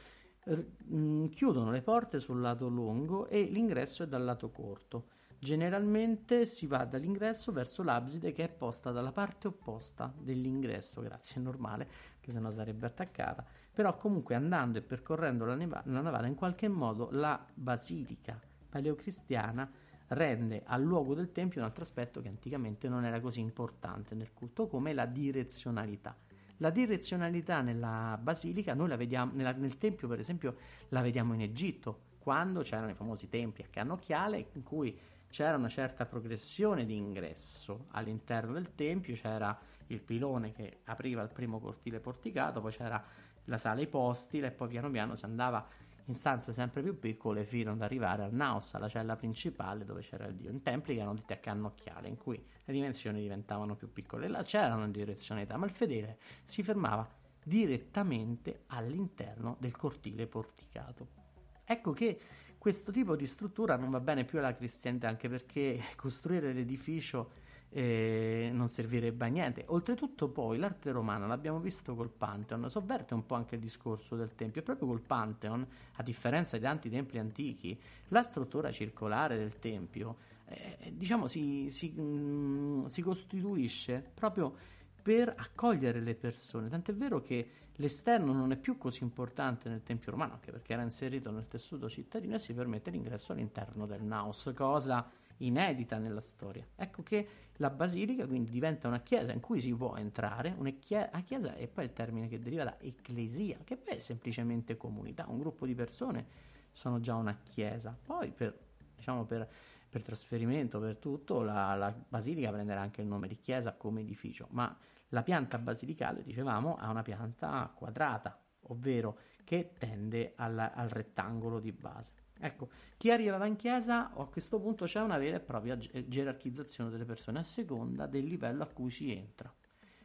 r- 0.44 0.64
mh, 0.86 0.96
mm, 0.96 1.26
chiudono 1.28 1.70
le 1.70 1.80
porte 1.80 2.18
sul 2.18 2.40
lato 2.40 2.68
lungo 2.68 3.26
e 3.28 3.44
l'ingresso 3.44 4.02
è 4.02 4.06
dal 4.06 4.24
lato 4.24 4.50
corto. 4.50 5.18
Generalmente 5.42 6.44
si 6.44 6.66
va 6.66 6.84
dall'ingresso 6.84 7.50
verso 7.50 7.82
l'abside 7.82 8.30
che 8.30 8.44
è 8.44 8.48
posta 8.50 8.90
dalla 8.90 9.10
parte 9.10 9.46
opposta 9.46 10.12
dell'ingresso, 10.14 11.00
grazie, 11.00 11.40
è 11.40 11.42
normale, 11.42 11.88
che 12.20 12.30
sennò 12.30 12.50
sarebbe 12.50 12.84
attaccata, 12.84 13.42
però 13.72 13.96
comunque 13.96 14.34
andando 14.34 14.76
e 14.76 14.82
percorrendo 14.82 15.46
la, 15.46 15.54
neva- 15.54 15.82
la 15.86 16.02
navata 16.02 16.26
in 16.26 16.34
qualche 16.34 16.68
modo 16.68 17.08
la 17.12 17.42
basilica 17.54 18.38
paleocristiana 18.68 19.70
rende 20.08 20.62
al 20.66 20.82
luogo 20.82 21.14
del 21.14 21.32
tempio 21.32 21.60
un 21.60 21.66
altro 21.66 21.84
aspetto 21.84 22.20
che 22.20 22.28
anticamente 22.28 22.86
non 22.90 23.06
era 23.06 23.18
così 23.18 23.40
importante 23.40 24.14
nel 24.14 24.34
culto 24.34 24.66
come 24.66 24.92
la 24.92 25.06
direzionalità. 25.06 26.14
La 26.58 26.68
direzionalità 26.68 27.62
nella 27.62 28.18
basilica, 28.20 28.74
noi 28.74 28.88
la 28.88 28.96
vediamo 28.96 29.32
nella, 29.34 29.52
nel 29.52 29.78
tempio 29.78 30.06
per 30.06 30.18
esempio 30.18 30.56
la 30.90 31.00
vediamo 31.00 31.32
in 31.32 31.40
Egitto, 31.40 32.08
quando 32.18 32.60
c'erano 32.60 32.90
i 32.90 32.94
famosi 32.94 33.30
templi 33.30 33.62
a 33.62 33.68
cannocchiale 33.70 34.48
in 34.52 34.62
cui 34.62 34.94
c'era 35.30 35.56
una 35.56 35.68
certa 35.68 36.04
progressione 36.04 36.84
di 36.84 36.96
ingresso 36.96 37.86
all'interno 37.92 38.52
del 38.52 38.74
tempio, 38.74 39.14
c'era 39.14 39.58
il 39.86 40.00
pilone 40.00 40.52
che 40.52 40.80
apriva 40.84 41.22
il 41.22 41.30
primo 41.30 41.60
cortile 41.60 42.00
porticato, 42.00 42.60
poi 42.60 42.72
c'era 42.72 43.02
la 43.44 43.56
sala 43.56 43.80
ipostile 43.80 44.48
e 44.48 44.50
poi 44.50 44.68
piano 44.68 44.90
piano 44.90 45.16
si 45.16 45.24
andava 45.24 45.66
in 46.06 46.14
stanze 46.14 46.52
sempre 46.52 46.82
più 46.82 46.98
piccole 46.98 47.44
fino 47.44 47.70
ad 47.72 47.82
arrivare 47.82 48.24
al 48.24 48.32
naos, 48.32 48.74
alla 48.74 48.88
cella 48.88 49.16
principale 49.16 49.84
dove 49.84 50.00
c'era 50.00 50.26
il 50.26 50.34
dio, 50.34 50.50
in 50.50 50.62
templi 50.62 50.94
che 50.94 51.00
erano 51.00 51.14
detti 51.14 51.32
a 51.32 51.38
cannocchiale, 51.38 52.08
in 52.08 52.16
cui 52.16 52.44
le 52.64 52.72
dimensioni 52.72 53.20
diventavano 53.20 53.76
più 53.76 53.92
piccole. 53.92 54.26
Là 54.26 54.42
c'erano 54.42 54.88
direzionalità, 54.88 55.56
ma 55.56 55.66
il 55.66 55.72
fedele 55.72 56.18
si 56.44 56.62
fermava 56.64 57.08
direttamente 57.42 58.64
all'interno 58.66 59.56
del 59.60 59.76
cortile 59.76 60.26
porticato. 60.26 61.18
Ecco 61.64 61.92
che 61.92 62.20
questo 62.60 62.92
tipo 62.92 63.16
di 63.16 63.26
struttura 63.26 63.74
non 63.76 63.88
va 63.88 64.00
bene 64.00 64.24
più 64.24 64.38
alla 64.38 64.54
cristianità, 64.54 65.08
anche 65.08 65.30
perché 65.30 65.80
costruire 65.96 66.52
l'edificio 66.52 67.30
eh, 67.70 68.50
non 68.52 68.68
servirebbe 68.68 69.24
a 69.24 69.28
niente. 69.28 69.64
Oltretutto, 69.68 70.28
poi 70.28 70.58
l'arte 70.58 70.90
romana, 70.90 71.26
l'abbiamo 71.26 71.58
visto 71.58 71.94
col 71.94 72.10
Pantheon, 72.10 72.68
sovverte 72.68 73.14
un 73.14 73.24
po' 73.24 73.34
anche 73.34 73.54
il 73.54 73.62
discorso 73.62 74.14
del 74.14 74.34
tempio. 74.34 74.60
E 74.60 74.64
proprio 74.64 74.88
col 74.88 75.00
Pantheon, 75.00 75.66
a 75.94 76.02
differenza 76.02 76.58
di 76.58 76.62
tanti 76.64 76.90
templi 76.90 77.18
antichi, 77.18 77.80
la 78.08 78.22
struttura 78.22 78.70
circolare 78.70 79.38
del 79.38 79.58
tempio, 79.58 80.16
eh, 80.44 80.92
diciamo, 80.94 81.28
si, 81.28 81.70
si, 81.70 81.88
mh, 81.88 82.02
mm, 82.02 82.84
si 82.88 83.00
costituisce 83.00 84.04
proprio 84.12 84.54
per 85.00 85.32
accogliere 85.36 86.00
le 86.00 86.14
persone. 86.14 86.68
Tant'è 86.68 86.94
vero 86.94 87.20
che 87.20 87.48
L'esterno 87.80 88.34
non 88.34 88.52
è 88.52 88.56
più 88.56 88.76
così 88.76 89.02
importante 89.02 89.70
nel 89.70 89.82
Tempio 89.82 90.10
romano, 90.10 90.34
anche 90.34 90.52
perché 90.52 90.74
era 90.74 90.82
inserito 90.82 91.30
nel 91.30 91.48
tessuto 91.48 91.88
cittadino 91.88 92.34
e 92.34 92.38
si 92.38 92.52
permette 92.52 92.90
l'ingresso 92.90 93.32
all'interno 93.32 93.86
del 93.86 94.02
naus, 94.02 94.52
cosa 94.54 95.10
inedita 95.38 95.96
nella 95.96 96.20
storia. 96.20 96.66
Ecco 96.76 97.02
che 97.02 97.28
la 97.56 97.70
basilica 97.70 98.26
quindi 98.26 98.50
diventa 98.50 98.86
una 98.86 99.00
chiesa 99.00 99.32
in 99.32 99.40
cui 99.40 99.62
si 99.62 99.74
può 99.74 99.96
entrare, 99.96 100.54
una 100.58 100.72
chiesa 100.72 101.54
e 101.54 101.68
poi 101.68 101.84
il 101.84 101.94
termine 101.94 102.28
che 102.28 102.38
deriva 102.38 102.64
da 102.64 102.76
ecclesia, 102.78 103.56
che 103.64 103.78
poi 103.78 103.94
è 103.94 103.98
semplicemente 103.98 104.76
comunità, 104.76 105.24
un 105.28 105.38
gruppo 105.38 105.64
di 105.64 105.74
persone 105.74 106.26
sono 106.72 107.00
già 107.00 107.14
una 107.14 107.38
chiesa. 107.42 107.96
Poi 107.98 108.30
per, 108.30 108.58
diciamo 108.94 109.24
per, 109.24 109.48
per 109.90 110.02
trasferimento, 110.04 110.78
per 110.78 110.96
tutto, 110.96 111.42
la, 111.42 111.74
la 111.74 111.92
basilica 112.08 112.50
prenderà 112.50 112.80
anche 112.80 113.02
il 113.02 113.08
nome 113.08 113.26
di 113.26 113.36
chiesa 113.36 113.74
come 113.74 114.00
edificio, 114.00 114.46
ma 114.50 114.74
la 115.08 115.22
pianta 115.22 115.58
basilicale, 115.58 116.22
dicevamo, 116.22 116.76
ha 116.76 116.88
una 116.88 117.02
pianta 117.02 117.70
quadrata, 117.74 118.40
ovvero 118.68 119.18
che 119.42 119.72
tende 119.76 120.34
al, 120.36 120.56
al 120.58 120.88
rettangolo 120.88 121.58
di 121.58 121.72
base. 121.72 122.12
Ecco, 122.38 122.68
chi 122.96 123.10
arrivava 123.10 123.46
in 123.46 123.56
chiesa 123.56 124.12
a 124.12 124.24
questo 124.26 124.60
punto 124.60 124.86
c'è 124.86 125.00
una 125.00 125.18
vera 125.18 125.36
e 125.36 125.40
propria 125.40 125.76
gerarchizzazione 125.76 126.88
delle 126.88 127.04
persone 127.04 127.40
a 127.40 127.42
seconda 127.42 128.06
del 128.06 128.24
livello 128.24 128.62
a 128.62 128.66
cui 128.66 128.90
si 128.90 129.12
entra. 129.12 129.52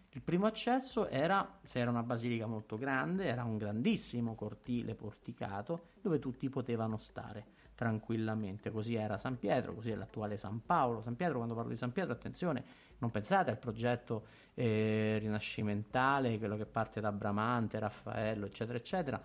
Il 0.09 0.21
primo 0.21 0.45
accesso 0.45 1.07
era, 1.07 1.59
se 1.61 1.79
era 1.79 1.89
una 1.89 2.03
basilica 2.03 2.45
molto 2.47 2.77
grande, 2.77 3.25
era 3.25 3.43
un 3.43 3.57
grandissimo 3.57 4.33
cortile 4.33 4.95
porticato 4.95 5.89
dove 6.01 6.19
tutti 6.19 6.49
potevano 6.49 6.97
stare 6.97 7.45
tranquillamente. 7.75 8.71
Così 8.71 8.95
era 8.95 9.17
San 9.17 9.37
Pietro, 9.37 9.73
così 9.73 9.91
è 9.91 9.95
l'attuale 9.95 10.37
San 10.37 10.65
Paolo. 10.65 11.01
San 11.01 11.15
Pietro, 11.15 11.37
quando 11.37 11.53
parlo 11.53 11.69
di 11.69 11.75
San 11.75 11.91
Pietro, 11.91 12.13
attenzione, 12.13 12.63
non 12.99 13.11
pensate 13.11 13.51
al 13.51 13.59
progetto 13.59 14.25
eh, 14.53 15.17
rinascimentale, 15.19 16.37
quello 16.39 16.55
che 16.57 16.65
parte 16.65 17.01
da 17.01 17.11
Bramante, 17.11 17.77
Raffaello, 17.77 18.45
eccetera, 18.45 18.77
eccetera, 18.77 19.21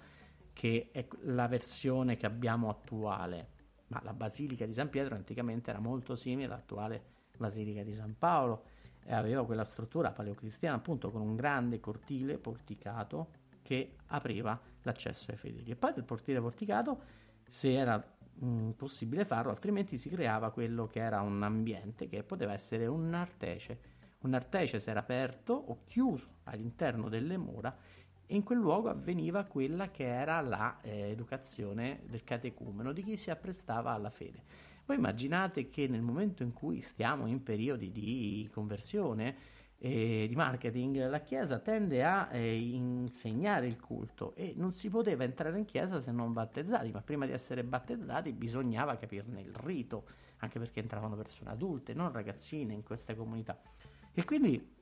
che 0.53 0.91
è 0.93 1.07
la 1.23 1.47
versione 1.47 2.17
che 2.17 2.27
abbiamo 2.27 2.69
attuale. 2.69 3.59
Ma 3.87 4.01
la 4.05 4.13
Basilica 4.13 4.67
di 4.67 4.73
San 4.73 4.91
Pietro 4.91 5.15
anticamente 5.15 5.71
era 5.71 5.81
molto 5.81 6.15
simile 6.15 6.53
all'attuale 6.53 7.03
Basilica 7.37 7.83
di 7.83 7.93
San 7.93 8.17
Paolo 8.19 8.65
e 9.03 9.15
aveva 9.15 9.45
quella 9.45 9.65
struttura 9.65 10.13
paleocristiana 10.13 10.77
appunto 10.77 11.11
con 11.11 11.23
un 11.23 11.35
grande 11.35 11.81
cortile 11.81 12.37
porticato 12.37 13.31
che 13.63 13.97
apriva 14.09 14.61
l'accesso 14.83 15.31
ai 15.31 15.37
fedeli. 15.37 15.71
E 15.71 15.77
poi 15.77 15.93
del 15.93 16.05
portile 16.05 16.41
porticato, 16.41 17.01
se 17.49 17.73
era 17.73 18.19
mh, 18.41 18.47
mm, 18.47 18.71
possibile 18.71 19.25
farlo, 19.25 19.51
altrimenti 19.51 19.97
si 19.97 20.09
creava 20.09 20.51
quello 20.51 20.87
che 20.87 21.01
era 21.01 21.21
un 21.21 21.43
ambiente 21.43 22.09
che 22.09 22.23
poteva 22.23 22.53
essere 22.53 22.87
un 22.87 23.13
artece. 23.15 23.99
Un 24.21 24.35
artece 24.35 24.81
si 24.81 24.91
era 24.91 25.01
aperto 25.01 25.55
o 25.55 25.81
chiuso 25.85 26.29
all'interno 26.45 27.09
delle 27.09 27.39
mura 27.39 27.75
e 28.27 28.37
in 28.37 28.43
quel 28.43 28.59
luogo 28.59 28.89
avveniva 28.89 29.45
quella 29.45 29.91
che 29.91 30.07
era 30.07 30.41
l'educazione 30.83 32.03
eh, 32.03 32.07
del 32.07 32.23
catecumeno, 32.23 32.93
di 32.93 33.03
chi 33.03 33.17
si 33.17 33.31
apprestava 33.31 33.93
alla 33.93 34.11
fede. 34.11 34.43
Voi 34.87 34.97
immaginate 34.97 35.69
che 35.71 35.89
nel 35.89 36.03
momento 36.03 36.43
in 36.43 36.53
cui 36.53 36.81
stiamo 36.81 37.27
in 37.27 37.43
periodi 37.43 37.91
di 37.91 38.49
conversione, 38.53 39.37
eh, 39.83 40.27
di 40.29 40.37
marketing, 40.37 41.09
la 41.09 41.21
Chiesa 41.21 41.59
tende 41.59 42.05
a 42.05 42.29
eh, 42.31 42.55
insegnare 42.55 43.67
il 43.67 43.81
culto 43.81 44.35
e 44.35 44.53
non 44.55 44.73
si 44.73 44.91
poteva 44.91 45.25
entrare 45.25 45.59
in 45.59 45.65
Chiesa 45.65 46.01
se 46.01 46.13
non 46.13 46.35
battezzati, 46.35 46.91
ma 46.91 47.01
prima 47.01 47.25
di 47.25 47.33
essere 47.33 47.65
battezzati 47.65 48.33
bisognava 48.33 48.97
capirne 48.97 49.41
il 49.41 49.55
rito, 49.55 50.05
anche 50.39 50.59
perché 50.59 50.81
entravano 50.81 51.17
persone 51.17 51.51
adulte, 51.51 51.95
non 51.95 52.13
ragazzine 52.13 52.75
in 52.75 52.83
queste 52.83 53.17
comunità. 53.17 53.59
E 54.13 54.25
quindi 54.25 54.77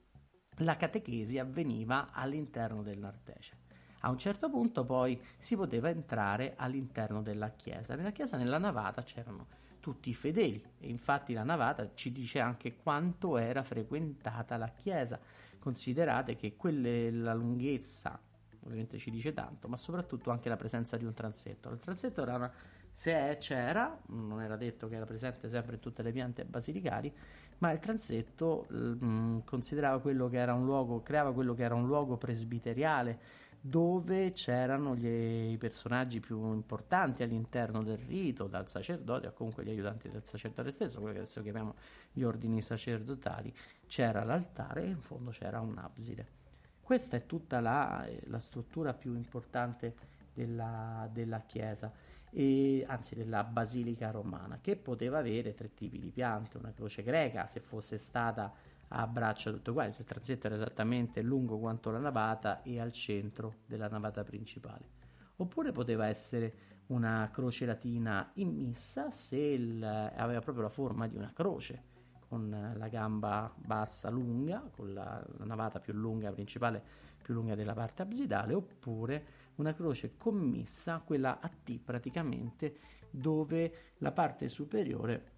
la 0.59 0.77
catechesi 0.77 1.39
avveniva 1.39 2.11
all'interno 2.13 2.83
dell'Artece. 2.83 3.67
A 4.01 4.11
un 4.11 4.19
certo 4.19 4.51
punto 4.51 4.85
poi 4.85 5.21
si 5.39 5.55
poteva 5.55 5.91
entrare 5.91 6.55
all'interno 6.57 7.23
della 7.23 7.51
chiesa. 7.51 7.95
Nella 7.95 8.11
chiesa, 8.11 8.37
nella 8.37 8.59
navata, 8.59 9.03
c'erano 9.03 9.47
tutti 9.81 10.11
i 10.11 10.15
fedeli 10.15 10.63
e 10.79 10.89
infatti 10.89 11.33
la 11.33 11.43
navata 11.43 11.91
ci 11.95 12.13
dice 12.13 12.41
anche 12.41 12.77
quanto 12.77 13.37
era 13.37 13.63
frequentata 13.63 14.57
la 14.57 14.69
chiesa. 14.69 15.19
Considerate 15.59 16.37
che 16.37 16.57
quelle, 16.57 17.11
la 17.11 17.35
lunghezza 17.35 18.21
ovviamente 18.65 18.99
ci 18.99 19.11
dice 19.11 19.33
tanto, 19.33 19.69
ma 19.69 19.77
soprattutto 19.77 20.31
anche 20.31 20.49
la 20.49 20.57
presenza 20.57 20.97
di 20.97 21.05
un 21.05 21.15
transetto. 21.15 21.71
Il 21.71 21.79
transetto 21.79 22.23
era 22.23 22.35
una, 22.35 22.53
se 22.91 23.37
c'era, 23.41 23.99
non 24.09 24.43
era 24.43 24.57
detto 24.57 24.89
che 24.89 24.97
era 24.97 25.07
presente 25.07 25.49
sempre 25.49 25.75
in 25.75 25.81
tutte 25.81 26.03
le 26.03 26.13
piante 26.13 26.45
basilicali, 26.45 27.13
ma 27.59 27.73
il 27.73 27.79
transetto 27.79 28.67
mh, 28.69 29.05
mm, 29.05 29.39
considerava 29.45 30.01
quello 30.01 30.29
che 30.29 30.37
era 30.37 30.55
un 30.55 30.65
luogo, 30.65 31.03
creava 31.03 31.33
quello 31.33 31.55
che 31.55 31.65
era 31.65 31.75
un 31.75 31.87
luogo 31.87 32.17
presbiteriale 32.17 33.19
dove 33.61 34.33
c'erano 34.33 34.95
gli, 34.95 35.53
i 35.53 35.57
personaggi 35.59 36.21
più 36.21 36.53
importanti 36.53 37.23
all'interno 37.23 37.83
del 37.83 37.99
rito, 37.99 38.47
dal 38.47 38.69
sacerdote 38.69 39.29
o 39.29 39.33
comunque 39.33 39.65
gli 39.65 39.71
aiutanti 39.71 40.09
del 40.09 40.25
sacerdote 40.25 40.71
stesso, 40.71 40.99
quello 40.99 41.15
che 41.15 41.21
adesso 41.21 41.43
chiamiamo 41.43 41.75
gli 42.13 42.23
ordini 42.23 42.61
sacerdotali, 42.61 43.53
c'era 43.87 44.25
l'altare 44.25 44.83
e 44.83 44.89
in 44.89 45.01
fondo 45.01 45.31
c'era 45.31 45.61
un'abside. 45.61 46.37
Questa 46.81 47.17
è 47.17 47.27
tutta 47.27 47.61
la, 47.61 48.07
eh, 48.07 48.23
la 48.27 48.39
struttura 48.39 48.95
più 48.95 49.15
importante 49.15 49.95
della, 50.33 51.09
della 51.13 51.41
chiesa 51.41 51.93
e, 52.31 52.85
anzi 52.87 53.15
della 53.15 53.45
basilica 53.45 54.11
romana, 54.11 54.59
che 54.61 54.77
poteva 54.77 55.19
avere 55.19 55.55
tre 55.55 55.75
tipi 55.75 55.99
di 55.99 56.11
piante, 56.11 56.57
una 56.57 56.73
croce 56.73 57.03
greca 57.03 57.47
se 57.47 57.61
fosse 57.61 57.99
stata 57.99 58.53
a 58.89 59.07
braccia 59.07 59.51
uguali, 59.51 59.93
se 59.93 60.03
il 60.03 60.09
transetto 60.09 60.47
era 60.47 60.57
esattamente 60.57 61.23
lungo 61.23 61.59
quanto 61.59 61.91
la 61.91 61.99
navata 61.99 62.63
e 62.63 62.81
al 62.81 62.93
centro 62.93 63.57
della 63.67 63.89
navata 63.89 64.23
principale. 64.23 64.97
Oppure 65.37 65.73
poteva 65.73 66.07
essere 66.07 66.55
una 66.89 67.29
croce 67.33 67.67
latina 67.67 68.31
immissa 68.35 69.11
se 69.11 69.37
il, 69.37 69.83
aveva 69.83 70.41
proprio 70.41 70.65
la 70.65 70.71
forma 70.71 71.07
di 71.07 71.17
una 71.17 71.33
croce, 71.33 71.97
con 72.29 72.75
la 72.75 72.89
gamba 72.89 73.53
bassa 73.57 74.11
lunga, 74.11 74.69
con 74.71 74.93
la, 74.93 75.25
la 75.39 75.45
navata 75.45 75.81
più 75.81 75.93
lunga 75.95 76.31
principale, 76.31 76.83
più 77.23 77.35
lunga 77.35 77.55
della 77.55 77.75
parte 77.75 78.03
absidale, 78.03 78.55
oppure 78.55 79.27
una 79.57 79.75
croce 79.75 80.17
commissa, 80.17 81.03
quella 81.05 81.41
a 81.41 81.49
T 81.49 81.79
praticamente, 81.79 82.79
dove 83.11 83.95
la 83.99 84.13
parte 84.13 84.49
superiore 84.49 85.37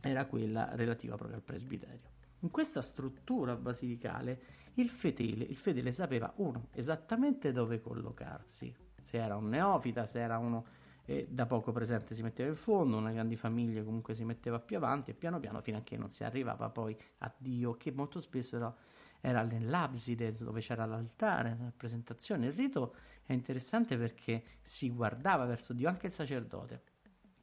era 0.00 0.26
quella 0.26 0.74
relativa 0.74 1.16
proprio 1.16 1.36
al 1.36 1.42
presbiterio. 1.42 2.13
In 2.44 2.50
questa 2.50 2.82
struttura 2.82 3.56
basilicale 3.56 4.38
il 4.74 4.90
fedele, 4.90 5.44
il 5.44 5.56
fedele 5.56 5.90
sapeva, 5.92 6.30
uno, 6.36 6.66
esattamente 6.72 7.52
dove 7.52 7.80
collocarsi, 7.80 8.74
se 9.00 9.16
era 9.16 9.34
un 9.36 9.48
neofita, 9.48 10.04
se 10.04 10.20
era 10.20 10.36
uno 10.36 10.66
eh, 11.06 11.26
da 11.30 11.46
poco 11.46 11.72
presente 11.72 12.14
si 12.14 12.22
metteva 12.22 12.50
in 12.50 12.56
fondo, 12.56 12.98
una 12.98 13.12
grande 13.12 13.36
famiglia 13.36 13.82
comunque 13.82 14.12
si 14.12 14.26
metteva 14.26 14.60
più 14.60 14.76
avanti 14.76 15.10
e 15.10 15.14
piano 15.14 15.40
piano 15.40 15.62
fino 15.62 15.78
a 15.78 15.80
che 15.80 15.96
non 15.96 16.10
si 16.10 16.22
arrivava 16.22 16.68
poi 16.68 16.94
a 17.18 17.32
Dio, 17.34 17.78
che 17.78 17.92
molto 17.92 18.20
spesso 18.20 18.56
era, 18.56 18.76
era 19.22 19.42
nell'abside 19.42 20.34
dove 20.34 20.60
c'era 20.60 20.84
l'altare, 20.84 21.56
la 21.58 21.72
presentazione. 21.74 22.48
Il 22.48 22.52
rito 22.52 22.94
è 23.24 23.32
interessante 23.32 23.96
perché 23.96 24.44
si 24.60 24.90
guardava 24.90 25.46
verso 25.46 25.72
Dio 25.72 25.88
anche 25.88 26.08
il 26.08 26.12
sacerdote 26.12 26.92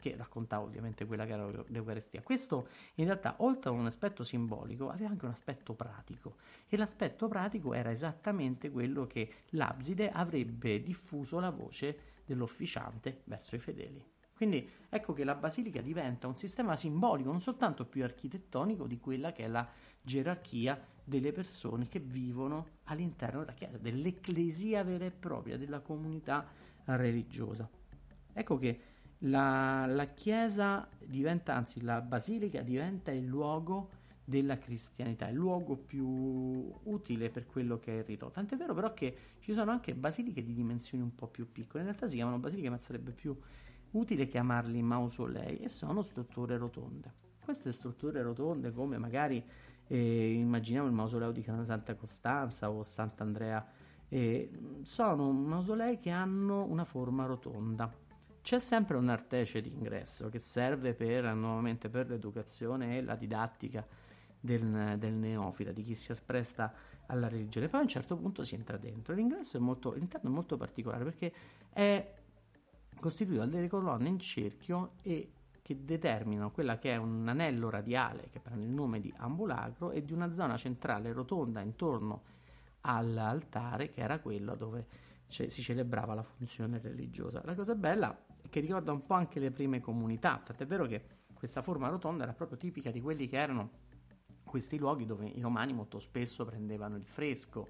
che 0.01 0.15
raccontava 0.17 0.63
ovviamente 0.63 1.05
quella 1.05 1.25
che 1.25 1.33
era 1.33 1.63
l'Eucarestia. 1.67 2.21
Questo 2.23 2.67
in 2.95 3.05
realtà, 3.05 3.35
oltre 3.37 3.69
a 3.69 3.73
un 3.73 3.85
aspetto 3.85 4.23
simbolico, 4.23 4.89
aveva 4.89 5.09
anche 5.09 5.25
un 5.25 5.31
aspetto 5.31 5.73
pratico 5.73 6.37
e 6.67 6.75
l'aspetto 6.75 7.27
pratico 7.27 7.73
era 7.73 7.91
esattamente 7.91 8.71
quello 8.71 9.05
che 9.05 9.31
l'abside 9.49 10.09
avrebbe 10.09 10.81
diffuso 10.81 11.39
la 11.39 11.51
voce 11.51 11.99
dell'officiante 12.25 13.21
verso 13.25 13.55
i 13.55 13.59
fedeli. 13.59 14.03
Quindi 14.33 14.67
ecco 14.89 15.13
che 15.13 15.23
la 15.23 15.35
basilica 15.35 15.81
diventa 15.81 16.25
un 16.25 16.35
sistema 16.35 16.75
simbolico, 16.75 17.29
non 17.29 17.41
soltanto 17.41 17.85
più 17.85 18.03
architettonico 18.03 18.87
di 18.87 18.99
quella 18.99 19.31
che 19.31 19.43
è 19.43 19.47
la 19.47 19.69
gerarchia 20.01 20.83
delle 21.03 21.31
persone 21.31 21.87
che 21.87 21.99
vivono 21.99 22.79
all'interno 22.85 23.41
della 23.41 23.53
Chiesa, 23.53 23.77
dell'ecclesia 23.77 24.83
vera 24.83 25.05
e 25.05 25.11
propria, 25.11 25.57
della 25.57 25.81
comunità 25.81 26.47
religiosa. 26.85 27.69
Ecco 28.33 28.57
che 28.57 28.79
la, 29.23 29.85
la 29.85 30.05
Chiesa 30.07 30.87
diventa, 30.97 31.55
anzi 31.55 31.81
la 31.81 32.01
Basilica 32.01 32.61
diventa 32.61 33.11
il 33.11 33.25
luogo 33.25 33.89
della 34.23 34.57
cristianità, 34.57 35.27
il 35.27 35.35
luogo 35.35 35.75
più 35.75 36.07
utile 36.83 37.29
per 37.29 37.45
quello 37.45 37.77
che 37.79 37.93
è 37.93 37.97
il 37.99 38.03
rito. 38.03 38.29
Tant'è 38.31 38.55
vero 38.55 38.73
però 38.73 38.93
che 38.93 39.15
ci 39.39 39.53
sono 39.53 39.71
anche 39.71 39.93
basiliche 39.93 40.43
di 40.43 40.53
dimensioni 40.53 41.03
un 41.03 41.13
po' 41.13 41.27
più 41.27 41.51
piccole, 41.51 41.79
in 41.79 41.89
realtà 41.89 42.07
si 42.07 42.15
chiamano 42.15 42.39
basiliche 42.39 42.69
ma 42.69 42.77
sarebbe 42.77 43.11
più 43.11 43.37
utile 43.91 44.27
chiamarli 44.27 44.81
mausolei 44.81 45.59
e 45.59 45.69
sono 45.69 46.01
strutture 46.01 46.57
rotonde. 46.57 47.13
Queste 47.43 47.73
strutture 47.73 48.21
rotonde 48.21 48.71
come 48.71 48.97
magari 48.97 49.43
eh, 49.87 50.33
immaginiamo 50.33 50.87
il 50.87 50.93
mausoleo 50.93 51.31
di 51.31 51.43
Santa 51.43 51.95
Costanza 51.95 52.71
o 52.71 52.81
Sant'Andrea, 52.81 53.67
eh, 54.07 54.49
sono 54.83 55.31
mausolei 55.31 55.99
che 55.99 56.09
hanno 56.09 56.63
una 56.63 56.85
forma 56.85 57.25
rotonda 57.25 57.91
c'è 58.41 58.59
sempre 58.59 58.97
un 58.97 59.09
artece 59.09 59.61
d'ingresso 59.61 60.29
che 60.29 60.39
serve 60.39 60.93
per, 60.93 61.33
nuovamente 61.33 61.89
per 61.89 62.09
l'educazione 62.09 62.97
e 62.97 63.01
la 63.01 63.15
didattica 63.15 63.85
del, 64.39 64.95
del 64.97 65.13
neofita, 65.13 65.71
di 65.71 65.83
chi 65.83 65.95
si 65.95 66.11
espresta 66.11 66.73
alla 67.05 67.27
religione. 67.27 67.67
Poi 67.67 67.79
a 67.79 67.83
un 67.83 67.89
certo 67.89 68.17
punto 68.17 68.43
si 68.43 68.55
entra 68.55 68.77
dentro. 68.77 69.13
L'ingresso 69.13 69.57
è 69.57 69.59
molto, 69.59 69.93
l'interno 69.93 70.29
è 70.29 70.33
molto 70.33 70.57
particolare 70.57 71.03
perché 71.03 71.31
è 71.69 72.13
costituito 72.99 73.41
da 73.41 73.47
delle 73.47 73.67
colonne 73.67 74.09
in 74.09 74.19
cerchio 74.19 74.93
e 75.01 75.31
che 75.61 75.85
determinano 75.85 76.51
quella 76.51 76.77
che 76.77 76.91
è 76.91 76.95
un 76.97 77.27
anello 77.27 77.69
radiale 77.69 78.29
che 78.31 78.39
prende 78.39 78.65
il 78.65 78.71
nome 78.71 78.99
di 78.99 79.13
ambulacro 79.17 79.91
e 79.91 80.03
di 80.03 80.13
una 80.13 80.33
zona 80.33 80.57
centrale 80.57 81.11
rotonda 81.11 81.61
intorno 81.61 82.23
all'altare 82.81 83.91
che 83.91 84.01
era 84.01 84.19
quello 84.19 84.55
dove 84.55 84.87
ce- 85.31 85.49
si 85.49 85.63
celebrava 85.63 86.13
la 86.13 86.23
funzione 86.23 86.79
religiosa. 86.79 87.41
La 87.45 87.55
cosa 87.55 87.73
bella 87.73 88.25
è 88.43 88.49
che 88.49 88.59
ricorda 88.59 88.91
un 88.91 89.05
po' 89.05 89.15
anche 89.15 89.39
le 89.39 89.49
prime 89.49 89.79
comunità, 89.79 90.39
tant'è 90.43 90.67
vero 90.67 90.85
che 90.85 91.19
questa 91.33 91.63
forma 91.63 91.87
rotonda 91.87 92.23
era 92.23 92.33
proprio 92.33 92.57
tipica 92.59 92.91
di 92.91 93.01
quelli 93.01 93.27
che 93.27 93.37
erano 93.37 93.69
questi 94.43 94.77
luoghi 94.77 95.05
dove 95.05 95.25
i 95.25 95.39
romani 95.39 95.73
molto 95.73 95.97
spesso 95.97 96.45
prendevano 96.45 96.97
il 96.97 97.05
fresco 97.05 97.69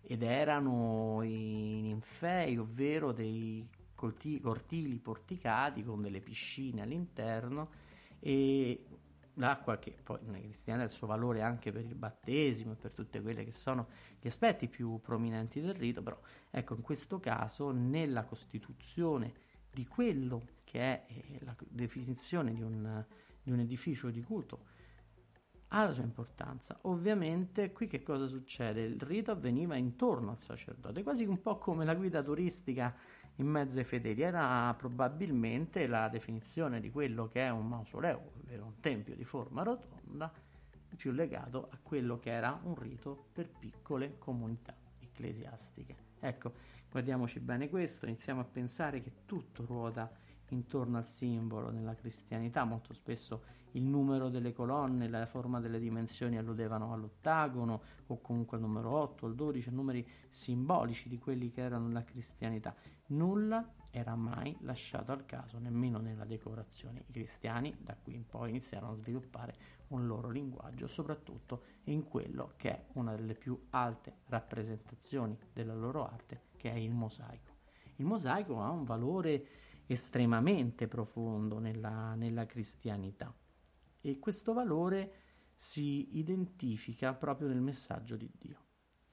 ed 0.00 0.22
erano 0.22 1.20
i 1.22 1.80
ninfei, 1.82 2.56
ovvero 2.56 3.12
dei 3.12 3.68
colti- 3.94 4.40
cortili 4.40 4.98
porticati 4.98 5.84
con 5.84 6.00
delle 6.00 6.20
piscine 6.20 6.82
all'interno 6.82 7.70
e 8.18 8.84
l'acqua 9.34 9.78
che 9.78 9.94
poi 10.02 10.18
nei 10.24 10.42
cristiani 10.42 10.82
ha 10.82 10.84
il 10.84 10.92
suo 10.92 11.06
valore 11.06 11.42
anche 11.42 11.72
per 11.72 11.84
il 11.84 11.94
battesimo 11.94 12.72
e 12.72 12.76
per 12.76 12.92
tutte 12.92 13.20
quelle 13.20 13.44
che 13.44 13.52
sono 13.52 13.88
gli 14.20 14.26
aspetti 14.26 14.68
più 14.68 15.00
prominenti 15.00 15.60
del 15.60 15.74
rito, 15.74 16.02
però 16.02 16.18
ecco 16.50 16.74
in 16.74 16.82
questo 16.82 17.18
caso 17.18 17.70
nella 17.70 18.24
costituzione 18.24 19.32
di 19.70 19.86
quello 19.86 20.42
che 20.64 20.80
è 20.80 21.04
eh, 21.06 21.38
la 21.44 21.56
definizione 21.68 22.52
di 22.52 22.62
un, 22.62 23.04
di 23.42 23.50
un 23.50 23.60
edificio 23.60 24.10
di 24.10 24.22
culto 24.22 24.70
ha 25.74 25.84
la 25.84 25.92
sua 25.92 26.04
importanza. 26.04 26.78
Ovviamente 26.82 27.72
qui 27.72 27.86
che 27.86 28.02
cosa 28.02 28.26
succede? 28.26 28.82
Il 28.82 29.00
rito 29.00 29.30
avveniva 29.30 29.74
intorno 29.76 30.30
al 30.30 30.40
sacerdote, 30.40 31.02
quasi 31.02 31.24
un 31.24 31.40
po' 31.40 31.56
come 31.56 31.84
la 31.84 31.94
guida 31.94 32.22
turistica 32.22 32.94
in 33.36 33.46
mezzo 33.46 33.78
ai 33.78 33.84
fedeli. 33.84 34.22
Era 34.22 34.74
probabilmente 34.76 35.86
la 35.86 36.08
definizione 36.08 36.80
di 36.80 36.90
quello 36.90 37.28
che 37.28 37.42
è 37.42 37.50
un 37.50 37.68
mausoleo, 37.68 38.32
ovvero 38.40 38.64
un 38.64 38.80
tempio 38.80 39.14
di 39.14 39.24
forma 39.24 39.62
rotonda, 39.62 40.32
più 40.96 41.12
legato 41.12 41.68
a 41.70 41.78
quello 41.82 42.18
che 42.18 42.30
era 42.30 42.58
un 42.62 42.74
rito 42.74 43.26
per 43.32 43.48
piccole 43.48 44.18
comunità 44.18 44.74
ecclesiastiche. 45.00 45.96
Ecco, 46.20 46.52
guardiamoci 46.90 47.40
bene 47.40 47.68
questo, 47.68 48.06
iniziamo 48.06 48.40
a 48.40 48.44
pensare 48.44 49.02
che 49.02 49.24
tutto 49.26 49.64
ruota 49.64 50.10
intorno 50.50 50.98
al 50.98 51.06
simbolo 51.06 51.70
nella 51.70 51.94
cristianità, 51.94 52.64
molto 52.64 52.92
spesso 52.92 53.60
il 53.72 53.84
numero 53.84 54.28
delle 54.28 54.52
colonne, 54.52 55.08
la 55.08 55.26
forma 55.26 55.60
delle 55.60 55.78
dimensioni 55.78 56.36
alludevano 56.36 56.92
all'ottagono 56.92 57.82
o 58.06 58.20
comunque 58.20 58.58
al 58.58 58.62
numero 58.62 58.90
8, 58.90 59.26
al 59.26 59.34
12, 59.34 59.70
numeri 59.70 60.06
simbolici 60.28 61.08
di 61.08 61.18
quelli 61.18 61.50
che 61.50 61.62
erano 61.62 61.90
la 61.90 62.04
cristianità. 62.04 62.74
Nulla 63.12 63.74
era 63.90 64.14
mai 64.14 64.56
lasciato 64.60 65.12
al 65.12 65.26
caso, 65.26 65.58
nemmeno 65.58 65.98
nella 65.98 66.24
decorazione. 66.24 67.04
I 67.08 67.12
cristiani 67.12 67.76
da 67.78 67.94
qui 67.94 68.14
in 68.14 68.24
poi 68.24 68.48
iniziarono 68.48 68.92
a 68.92 68.96
sviluppare 68.96 69.54
un 69.88 70.06
loro 70.06 70.30
linguaggio, 70.30 70.86
soprattutto 70.86 71.64
in 71.84 72.04
quello 72.04 72.54
che 72.56 72.70
è 72.70 72.84
una 72.94 73.14
delle 73.14 73.34
più 73.34 73.66
alte 73.70 74.20
rappresentazioni 74.26 75.38
della 75.52 75.74
loro 75.74 76.06
arte, 76.06 76.44
che 76.56 76.70
è 76.70 76.76
il 76.76 76.92
mosaico. 76.92 77.50
Il 77.96 78.06
mosaico 78.06 78.62
ha 78.62 78.70
un 78.70 78.84
valore 78.84 79.46
estremamente 79.86 80.88
profondo 80.88 81.58
nella, 81.58 82.14
nella 82.14 82.46
cristianità 82.46 83.34
e 84.00 84.18
questo 84.18 84.54
valore 84.54 85.20
si 85.54 86.16
identifica 86.16 87.12
proprio 87.12 87.48
nel 87.48 87.60
messaggio 87.60 88.16
di 88.16 88.30
Dio. 88.38 88.60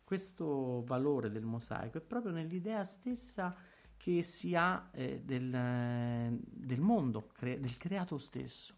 Questo 0.05 0.83
valore 0.85 1.29
del 1.29 1.43
mosaico 1.43 1.97
è 1.97 2.01
proprio 2.01 2.31
nell'idea 2.31 2.83
stessa 2.85 3.55
che 3.99 4.23
si 4.23 4.55
ha 4.55 4.87
eh, 4.93 5.21
del, 5.25 6.39
del, 6.39 6.79
mondo, 6.79 7.27
cre- 7.33 7.59
del 7.59 7.75
creato 7.75 8.17
stesso. 8.17 8.73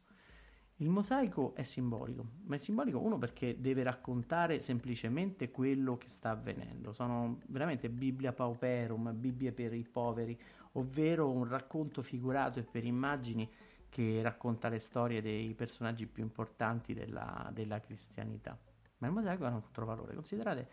Il 0.77 0.89
mosaico 0.89 1.53
è 1.53 1.61
simbolico, 1.61 2.25
ma 2.45 2.55
è 2.55 2.57
simbolico 2.57 2.99
uno 2.99 3.19
perché 3.19 3.61
deve 3.61 3.83
raccontare 3.83 4.61
semplicemente 4.61 5.51
quello 5.51 5.95
che 5.95 6.09
sta 6.09 6.31
avvenendo. 6.31 6.91
Sono 6.91 7.37
veramente 7.49 7.87
Bibbia 7.91 8.33
pauperum, 8.33 9.13
Bibbie 9.13 9.51
per 9.51 9.75
i 9.75 9.83
poveri, 9.83 10.35
ovvero 10.73 11.29
un 11.29 11.47
racconto 11.47 12.01
figurato 12.01 12.57
e 12.57 12.63
per 12.63 12.83
immagini 12.83 13.47
che 13.89 14.23
racconta 14.23 14.69
le 14.69 14.79
storie 14.79 15.21
dei 15.21 15.53
personaggi 15.53 16.07
più 16.07 16.23
importanti 16.23 16.95
della, 16.95 17.47
della 17.53 17.79
cristianità. 17.79 18.57
Ma 18.97 19.05
il 19.05 19.13
mosaico 19.13 19.45
ha 19.45 19.49
un 19.49 19.53
altro 19.53 19.85
valore. 19.85 20.15
Considerate 20.15 20.67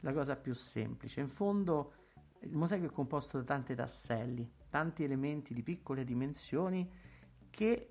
la 0.00 0.12
cosa 0.12 0.34
più 0.34 0.54
semplice. 0.54 1.20
In 1.20 1.28
fondo 1.28 2.01
il 2.42 2.56
mosaico 2.56 2.86
è 2.86 2.90
composto 2.90 3.38
da 3.38 3.44
tanti 3.44 3.74
tasselli, 3.74 4.50
tanti 4.68 5.04
elementi 5.04 5.54
di 5.54 5.62
piccole 5.62 6.04
dimensioni 6.04 6.90
che 7.50 7.88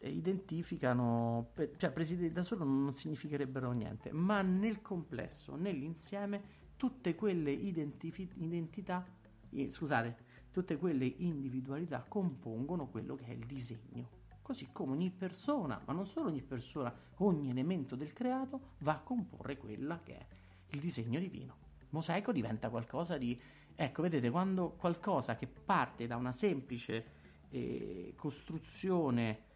identificano, 0.00 1.52
cioè 1.76 1.90
presi 1.90 2.30
da 2.30 2.42
solo 2.42 2.64
non 2.64 2.92
significherebbero 2.92 3.72
niente, 3.72 4.12
ma 4.12 4.42
nel 4.42 4.82
complesso, 4.82 5.56
nell'insieme, 5.56 6.62
tutte 6.76 7.14
quelle 7.14 7.50
identifi- 7.50 8.30
identità, 8.36 9.06
eh, 9.50 9.70
scusate, 9.70 10.16
tutte 10.50 10.76
quelle 10.76 11.06
individualità 11.06 12.04
compongono 12.06 12.88
quello 12.88 13.14
che 13.14 13.26
è 13.26 13.30
il 13.30 13.46
disegno. 13.46 14.22
Così 14.42 14.68
come 14.72 14.92
ogni 14.92 15.10
persona, 15.10 15.80
ma 15.86 15.92
non 15.94 16.06
solo 16.06 16.28
ogni 16.28 16.42
persona, 16.42 16.94
ogni 17.16 17.48
elemento 17.48 17.96
del 17.96 18.12
creato 18.12 18.72
va 18.80 18.92
a 18.92 19.00
comporre 19.00 19.56
quella 19.56 20.00
che 20.02 20.18
è 20.18 20.26
il 20.70 20.80
disegno 20.80 21.18
divino. 21.18 21.56
Il 21.80 21.86
mosaico 21.90 22.32
diventa 22.32 22.68
qualcosa 22.68 23.16
di... 23.16 23.40
Ecco, 23.76 24.02
vedete, 24.02 24.30
quando 24.30 24.70
qualcosa 24.70 25.36
che 25.36 25.46
parte 25.46 26.06
da 26.06 26.16
una 26.16 26.32
semplice 26.32 27.04
eh, 27.50 28.14
costruzione 28.16 29.52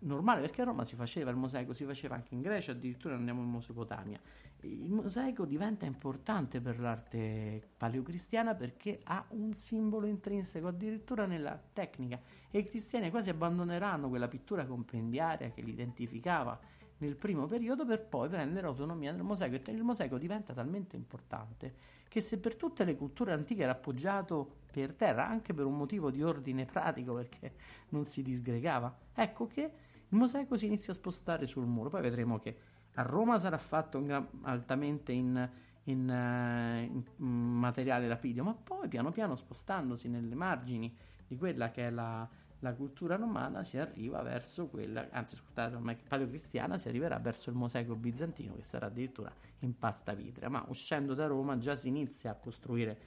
normale, 0.00 0.40
perché 0.40 0.62
a 0.62 0.64
Roma 0.64 0.84
si 0.84 0.96
faceva 0.96 1.30
il 1.30 1.36
mosaico, 1.36 1.72
si 1.72 1.84
faceva 1.84 2.14
anche 2.14 2.34
in 2.34 2.40
Grecia, 2.40 2.72
addirittura 2.72 3.14
andiamo 3.14 3.42
in 3.42 3.50
Mesopotamia. 3.50 4.20
Il 4.62 4.90
mosaico 4.90 5.44
diventa 5.44 5.86
importante 5.86 6.60
per 6.60 6.78
l'arte 6.78 7.70
paleocristiana 7.76 8.54
perché 8.54 9.00
ha 9.04 9.24
un 9.30 9.52
simbolo 9.52 10.06
intrinseco, 10.06 10.68
addirittura 10.68 11.26
nella 11.26 11.60
tecnica, 11.72 12.20
e 12.50 12.58
i 12.58 12.66
cristiani 12.66 13.10
quasi 13.10 13.30
abbandoneranno 13.30 14.08
quella 14.08 14.28
pittura 14.28 14.64
compendiaria 14.66 15.50
che 15.50 15.62
li 15.62 15.70
identificava 15.70 16.58
nel 16.98 17.16
primo 17.16 17.46
periodo 17.46 17.84
per 17.84 18.04
poi 18.04 18.28
prendere 18.28 18.66
autonomia 18.66 19.12
del 19.12 19.22
mosaico. 19.22 19.56
E 19.56 19.72
il 19.72 19.82
mosaico 19.82 20.18
diventa 20.18 20.52
talmente 20.52 20.96
importante 20.96 22.00
che 22.12 22.20
se 22.20 22.38
per 22.38 22.56
tutte 22.56 22.84
le 22.84 22.94
culture 22.94 23.32
antiche 23.32 23.62
era 23.62 23.72
appoggiato 23.72 24.56
per 24.70 24.92
terra, 24.92 25.26
anche 25.26 25.54
per 25.54 25.64
un 25.64 25.78
motivo 25.78 26.10
di 26.10 26.22
ordine 26.22 26.66
pratico, 26.66 27.14
perché 27.14 27.54
non 27.88 28.04
si 28.04 28.22
disgregava, 28.22 28.94
ecco 29.14 29.46
che 29.46 29.62
il 29.62 30.18
mosaico 30.18 30.58
si 30.58 30.66
inizia 30.66 30.92
a 30.92 30.96
spostare 30.96 31.46
sul 31.46 31.64
muro, 31.64 31.88
poi 31.88 32.02
vedremo 32.02 32.38
che 32.38 32.54
a 32.96 33.02
Roma 33.02 33.38
sarà 33.38 33.56
fatto 33.56 34.02
gran, 34.02 34.28
altamente 34.42 35.12
in, 35.12 35.48
in, 35.84 36.06
uh, 36.06 36.82
in, 36.82 37.02
materiale 37.24 38.06
lapidio, 38.06 38.44
ma 38.44 38.52
poi 38.52 38.88
piano 38.88 39.10
piano 39.10 39.34
spostandosi 39.34 40.10
nelle 40.10 40.34
margini 40.34 40.94
di 41.26 41.38
quella 41.38 41.70
che 41.70 41.86
è 41.86 41.90
la, 41.90 42.28
la 42.62 42.74
cultura 42.74 43.16
romana 43.16 43.64
si 43.64 43.76
arriva 43.76 44.22
verso 44.22 44.68
quella, 44.68 45.08
anzi 45.10 45.34
scusate, 45.34 45.74
ormai 45.74 45.96
paleocristiana 45.96 46.78
si 46.78 46.88
arriverà 46.88 47.18
verso 47.18 47.50
il 47.50 47.56
mosaico 47.56 47.96
bizantino 47.96 48.54
che 48.54 48.62
sarà 48.62 48.86
addirittura 48.86 49.32
in 49.60 49.76
pasta 49.76 50.14
vitrea, 50.14 50.48
ma 50.48 50.64
uscendo 50.68 51.14
da 51.14 51.26
Roma 51.26 51.58
già 51.58 51.74
si 51.74 51.88
inizia 51.88 52.30
a 52.30 52.34
costruire 52.34 52.98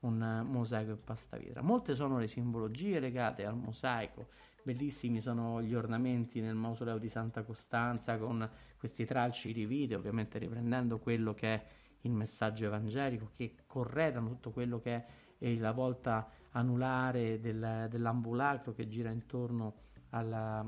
un 0.00 0.44
mosaico 0.44 0.90
in 0.90 1.04
pasta 1.04 1.36
vitrea. 1.36 1.62
Molte 1.62 1.94
sono 1.94 2.18
le 2.18 2.26
simbologie 2.26 2.98
legate 2.98 3.44
al 3.46 3.56
mosaico, 3.56 4.28
Bellissimi 4.64 5.20
sono 5.20 5.60
gli 5.62 5.74
ornamenti 5.74 6.40
nel 6.40 6.54
mausoleo 6.54 6.96
di 6.96 7.10
Santa 7.10 7.42
Costanza 7.42 8.16
con 8.16 8.48
questi 8.78 9.04
tralci 9.04 9.52
di 9.52 9.66
vite, 9.66 9.94
ovviamente 9.94 10.38
riprendendo 10.38 10.98
quello 10.98 11.34
che 11.34 11.54
è 11.54 11.64
il 12.00 12.12
messaggio 12.12 12.64
evangelico, 12.64 13.30
che 13.36 13.56
corredano 13.66 14.28
tutto 14.28 14.52
quello 14.52 14.80
che 14.80 15.04
è 15.36 15.54
la 15.56 15.72
volta 15.72 16.26
anulare 16.54 17.40
del, 17.40 17.86
dell'ambulacro 17.88 18.72
che 18.72 18.88
gira 18.88 19.10
intorno 19.10 19.74
alla, 20.10 20.64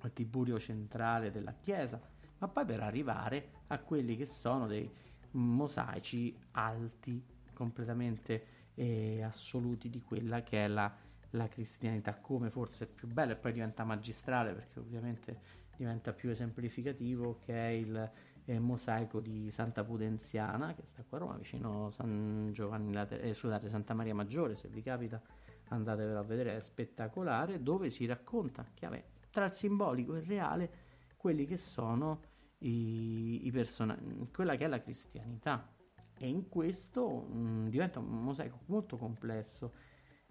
al 0.00 0.12
tiburio 0.12 0.58
centrale 0.58 1.30
della 1.30 1.54
chiesa, 1.54 2.00
ma 2.38 2.48
poi 2.48 2.64
per 2.64 2.82
arrivare 2.82 3.50
a 3.68 3.78
quelli 3.78 4.16
che 4.16 4.26
sono 4.26 4.66
dei 4.66 4.88
mosaici 5.32 6.36
alti, 6.52 7.24
completamente 7.52 8.46
eh, 8.74 9.22
assoluti 9.22 9.90
di 9.90 10.02
quella 10.02 10.42
che 10.42 10.64
è 10.64 10.68
la 10.68 11.04
la 11.30 11.48
cristianità 11.48 12.14
come 12.16 12.50
forse 12.50 12.86
più 12.86 13.08
bella 13.08 13.32
e 13.32 13.36
poi 13.36 13.52
diventa 13.52 13.84
magistrale 13.84 14.52
perché 14.52 14.78
ovviamente 14.78 15.40
diventa 15.76 16.12
più 16.12 16.30
esemplificativo 16.30 17.40
che 17.44 17.52
è 17.52 17.68
il 17.68 18.10
eh, 18.46 18.58
mosaico 18.58 19.20
di 19.20 19.50
Santa 19.50 19.84
Pudenziana 19.84 20.74
che 20.74 20.86
sta 20.86 21.04
qua 21.06 21.18
a 21.18 21.20
Roma 21.20 21.36
vicino 21.36 21.90
San 21.90 22.50
Giovanni 22.52 22.92
Later- 22.92 23.24
eh, 23.24 23.34
scusate 23.34 23.68
Santa 23.68 23.94
Maria 23.94 24.14
Maggiore 24.14 24.54
se 24.54 24.68
vi 24.68 24.82
capita 24.82 25.20
andatevelo 25.68 26.18
a 26.18 26.22
vedere 26.22 26.56
è 26.56 26.60
spettacolare 26.60 27.62
dove 27.62 27.90
si 27.90 28.06
racconta 28.06 28.64
chiaramente 28.72 29.28
tra 29.30 29.46
il 29.46 29.52
simbolico 29.52 30.14
e 30.14 30.20
il 30.20 30.24
reale 30.24 30.70
quelli 31.16 31.44
che 31.44 31.56
sono 31.56 32.20
i, 32.58 33.46
i 33.46 33.50
personaggi 33.50 34.28
quella 34.32 34.56
che 34.56 34.64
è 34.64 34.68
la 34.68 34.80
cristianità. 34.80 35.70
E 36.18 36.28
in 36.28 36.48
questo 36.48 37.08
mh, 37.08 37.68
diventa 37.68 37.98
un 37.98 38.06
mosaico 38.06 38.60
molto 38.66 38.96
complesso 38.96 39.74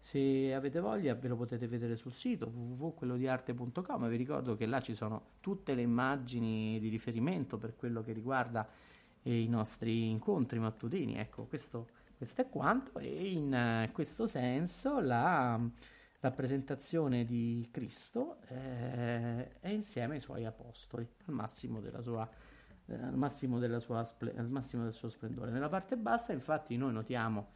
Se 0.06 0.54
avete 0.54 0.80
voglia 0.80 1.16
ve 1.16 1.28
lo 1.28 1.36
potete 1.36 1.68
vedere 1.68 1.96
sul 1.96 2.12
sito 2.12 2.46
www.quellodiarte.com. 2.46 4.08
Vi 4.08 4.16
ricordo 4.16 4.56
che 4.56 4.68
là 4.68 4.80
ci 4.80 4.94
sono 4.94 5.30
tutte 5.40 5.74
le 5.74 5.82
immagini 5.82 6.80
di 6.80 6.90
riferimento 6.90 7.58
per 7.58 7.76
quello 7.76 8.04
che 8.04 8.14
riguarda 8.14 8.70
eh, 9.24 9.42
i 9.42 9.48
nostri 9.48 10.12
incontri 10.12 10.60
mattutini. 10.60 11.16
Ecco, 11.16 11.46
questo, 11.46 11.88
questo 12.16 12.42
è 12.42 12.50
quanto 12.50 13.00
e 13.00 13.32
in 13.32 13.88
uh, 13.88 13.92
questo 13.92 14.28
senso 14.28 15.00
la 15.00 15.60
rappresentazione 16.20 17.26
di 17.26 17.68
Cristo 17.72 18.38
eh, 18.50 19.60
è 19.60 19.70
insieme 19.70 20.14
ai 20.14 20.22
suoi 20.22 20.46
apostoli 20.46 21.10
al 21.26 21.34
massimo 21.34 21.80
della 21.80 22.04
sua 22.04 22.30
eh, 22.86 22.94
al 22.94 23.18
massimo, 23.18 23.58
sua, 23.80 24.06
al 24.36 24.50
massimo 24.50 24.84
del 24.84 24.94
suo 24.94 25.10
splendore. 25.10 25.50
Nella 25.50 25.70
parte 25.70 25.98
bassa, 25.98 26.32
infatti, 26.32 26.78
noi 26.78 26.94
notiamo 26.94 27.48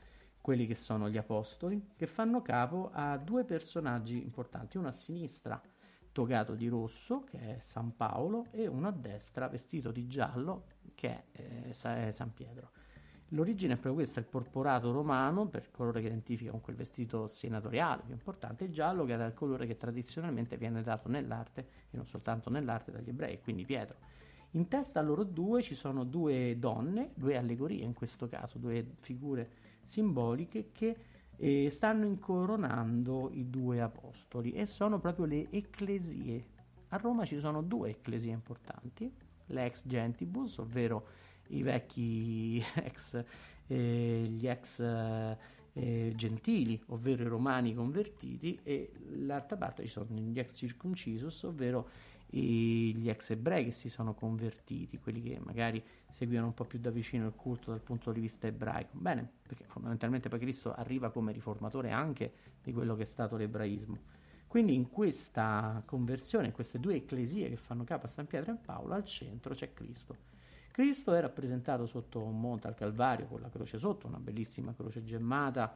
quelli 0.49 0.65
che 0.65 0.73
sono 0.73 1.12
gli 1.12 1.17
apostoli, 1.17 1.91
che 1.95 2.07
fanno 2.07 2.41
capo 2.41 2.89
a 2.91 3.17
due 3.17 3.43
personaggi 3.43 4.23
importanti, 4.23 4.77
uno 4.77 4.88
a 4.88 4.91
sinistra 4.91 5.62
togato 6.12 6.55
di 6.55 6.67
rosso, 6.67 7.23
che 7.23 7.57
è 7.57 7.59
San 7.59 7.95
Paolo, 7.95 8.47
e 8.49 8.65
uno 8.65 8.88
a 8.88 8.91
destra 8.91 9.47
vestito 9.47 9.91
di 9.91 10.07
giallo, 10.07 10.63
che 10.95 11.25
è, 11.31 11.67
eh, 11.69 12.12
San 12.12 12.33
Pietro. 12.33 12.71
L'origine 13.27 13.73
è 13.73 13.75
proprio 13.75 14.01
questa, 14.01 14.21
il 14.21 14.25
porporato 14.25 14.91
romano, 14.91 15.47
per 15.47 15.69
colore 15.69 16.01
che 16.01 16.07
identifica 16.07 16.49
con 16.49 16.62
quel 16.62 16.77
vestito 16.77 17.27
senatoriale 17.27 18.01
più 18.01 18.13
importante, 18.13 18.63
il 18.63 18.71
giallo 18.71 19.05
che 19.05 19.13
era 19.13 19.27
il 19.27 19.35
colore 19.35 19.67
che 19.67 19.77
tradizionalmente 19.77 20.57
viene 20.57 20.81
dato 20.81 21.09
nell'arte, 21.09 21.67
e 21.91 21.95
non 21.95 22.07
soltanto 22.07 22.49
nell'arte 22.49 22.91
dagli 22.91 23.09
ebrei, 23.09 23.39
quindi 23.39 23.65
Pietro. 23.65 23.97
In 24.53 24.67
testa 24.67 24.99
a 24.99 25.03
loro 25.03 25.23
due 25.23 25.62
ci 25.62 25.75
sono 25.75 26.03
due 26.03 26.57
donne, 26.57 27.12
due 27.13 27.38
allegorie 27.38 27.83
in 27.83 27.93
questo 27.93 28.27
caso, 28.27 28.57
due 28.57 28.95
figure 29.01 29.68
simboliche 29.89 30.69
che 30.71 30.95
eh, 31.36 31.69
stanno 31.71 32.06
incoronando 32.06 33.32
i 33.34 33.49
due 33.49 33.82
apostoli 33.82 34.52
e 34.52 34.65
sono 34.67 34.99
proprio 34.99 35.25
le 35.25 35.47
ecclesie. 35.49 36.58
A 36.89 36.97
Roma 36.97 37.25
ci 37.25 37.39
sono 37.39 37.62
due 37.62 37.89
ecclesie 37.89 38.32
importanti, 38.32 39.12
l'ex 39.47 39.88
gentibus, 39.88 40.58
ovvero 40.60 41.08
i 41.47 41.63
vecchi 41.63 42.63
ex, 42.75 43.23
eh, 43.67 44.28
gli 44.30 44.47
ex 44.47 44.80
eh, 45.73 46.13
gentili, 46.15 46.82
ovvero 46.88 47.23
i 47.23 47.28
romani 47.28 47.73
convertiti, 47.73 48.60
e 48.63 48.91
l'altra 49.25 49.58
parte 49.58 49.84
ci 49.84 49.89
sono 49.89 50.08
gli 50.12 50.38
ex 50.38 50.56
circuncisus, 50.56 51.43
ovvero 51.43 51.89
gli 52.31 53.09
ex 53.09 53.31
ebrei 53.31 53.65
che 53.65 53.71
si 53.71 53.89
sono 53.89 54.13
convertiti, 54.13 54.99
quelli 54.99 55.21
che 55.21 55.39
magari 55.43 55.83
seguivano 56.09 56.47
un 56.47 56.53
po' 56.53 56.65
più 56.65 56.79
da 56.79 56.91
vicino 56.91 57.25
il 57.25 57.33
culto 57.35 57.71
dal 57.71 57.81
punto 57.81 58.11
di 58.11 58.19
vista 58.19 58.47
ebraico. 58.47 58.91
Bene, 58.93 59.27
perché 59.41 59.63
fondamentalmente 59.65 60.29
poi 60.29 60.39
Cristo 60.39 60.73
arriva 60.73 61.09
come 61.09 61.31
riformatore 61.31 61.91
anche 61.91 62.31
di 62.61 62.71
quello 62.71 62.95
che 62.95 63.03
è 63.03 63.05
stato 63.05 63.35
l'ebraismo. 63.35 64.17
Quindi 64.47 64.73
in 64.73 64.89
questa 64.89 65.81
conversione, 65.85 66.47
in 66.47 66.53
queste 66.53 66.79
due 66.79 66.95
ecclesie 66.95 67.49
che 67.49 67.55
fanno 67.55 67.83
capo 67.83 68.05
a 68.05 68.09
San 68.09 68.25
Pietro 68.25 68.51
e 68.51 68.57
Paolo, 68.57 68.93
al 68.93 69.05
centro 69.05 69.53
c'è 69.53 69.73
Cristo. 69.73 70.15
Cristo 70.71 71.13
è 71.13 71.21
rappresentato 71.21 71.85
sotto 71.85 72.21
un 72.21 72.39
monte 72.39 72.67
al 72.67 72.75
Calvario 72.75 73.25
con 73.25 73.41
la 73.41 73.49
croce 73.49 73.77
sotto, 73.77 74.07
una 74.07 74.19
bellissima 74.19 74.73
croce 74.73 75.03
gemmata 75.03 75.75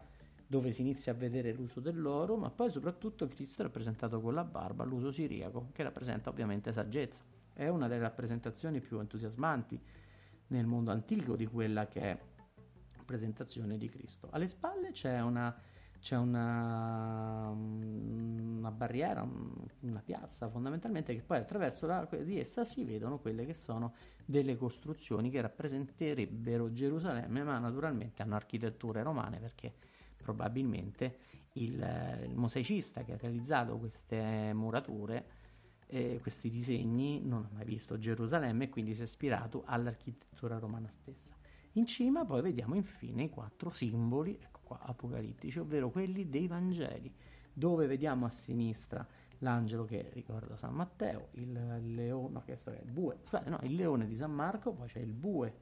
dove 0.54 0.72
si 0.72 0.82
inizia 0.82 1.14
a 1.14 1.16
vedere 1.16 1.52
l'uso 1.52 1.80
dell'oro, 1.80 2.38
ma 2.38 2.52
poi 2.52 2.70
soprattutto 2.70 3.28
Cristo 3.28 3.62
è 3.62 3.64
rappresentato 3.64 4.22
con 4.22 4.36
la 4.36 4.44
barba, 4.44 4.84
l'uso 4.84 5.12
siriaco, 5.12 5.70
che 5.72 5.82
rappresenta 5.82 6.30
ovviamente 6.30 6.72
saggezza. 6.72 7.24
È 7.52 7.68
una 7.70 7.88
delle 7.88 8.02
rappresentazioni 8.02 8.80
più 8.80 9.00
entusiasmanti 9.00 9.82
nel 10.50 10.68
mondo 10.68 10.92
antico 10.92 11.36
di 11.36 11.48
quella 11.48 11.88
che 11.88 12.02
è 12.02 12.20
la 12.98 13.04
presentazione 13.04 13.80
di 13.80 13.90
Cristo. 13.90 14.28
Alle 14.30 14.48
spalle 14.48 14.92
c'è 14.92 15.22
una, 15.22 15.60
c'è 16.00 16.18
una, 16.18 17.48
una 17.50 18.70
barriera, 18.70 19.28
una 19.80 20.02
piazza 20.06 20.50
fondamentalmente, 20.50 21.16
che 21.16 21.24
poi 21.24 21.40
attraverso 21.40 21.88
la, 21.88 22.08
di 22.22 22.38
essa 22.38 22.64
si 22.64 22.84
vedono 22.84 23.18
quelle 23.18 23.44
che 23.48 23.56
sono 23.56 23.96
delle 24.24 24.56
costruzioni 24.56 25.32
che 25.32 25.42
rappresenterebbero 25.42 26.72
Gerusalemme, 26.72 27.42
ma 27.42 27.58
naturalmente 27.58 28.22
hanno 28.22 28.36
architetture 28.36 29.02
romane 29.02 29.40
perché 29.40 29.93
probabilmente 30.24 31.18
il, 31.54 32.24
il 32.28 32.36
mosaicista 32.36 33.04
che 33.04 33.14
ha 33.14 33.18
realizzato 33.18 33.78
queste 33.78 34.52
murature, 34.54 35.26
eh, 35.88 36.20
questi 36.22 36.50
disegni, 36.50 37.22
non 37.24 37.44
ha 37.44 37.50
mai 37.54 37.66
visto 37.66 38.00
Gerusalemme 38.00 38.64
e 38.64 38.70
quindi 38.70 38.96
si 38.96 39.02
è 39.02 39.06
ispirato 39.06 39.64
all'architettura 39.66 40.58
romana 40.58 40.90
stessa. 40.90 41.36
In 41.74 41.86
cima 41.86 42.26
poi 42.26 42.42
vediamo 42.42 42.76
infine 42.76 43.24
i 43.24 43.30
quattro 43.30 43.70
simboli, 43.70 44.38
ecco 44.42 44.60
qua, 44.64 44.80
apocalittici, 44.82 45.60
ovvero 45.60 45.90
quelli 45.90 46.30
dei 46.30 46.48
Vangeli, 46.48 47.14
dove 47.52 47.86
vediamo 47.86 48.26
a 48.26 48.30
sinistra 48.30 49.06
l'angelo 49.40 49.84
che 49.84 50.10
ricorda 50.14 50.56
San 50.56 50.74
Matteo, 50.74 51.28
il 51.32 51.52
leone, 51.94 52.34
no, 52.34 52.42
che 52.44 52.54
è 52.54 52.82
il 52.84 52.92
bue, 52.92 53.20
scusate, 53.24 53.50
no, 53.50 53.60
il 53.64 53.76
leone 53.76 54.08
di 54.08 54.16
San 54.16 54.32
Marco, 54.32 54.72
poi 54.72 54.88
c'è 54.88 55.00
il 55.00 55.14
bue 55.14 55.54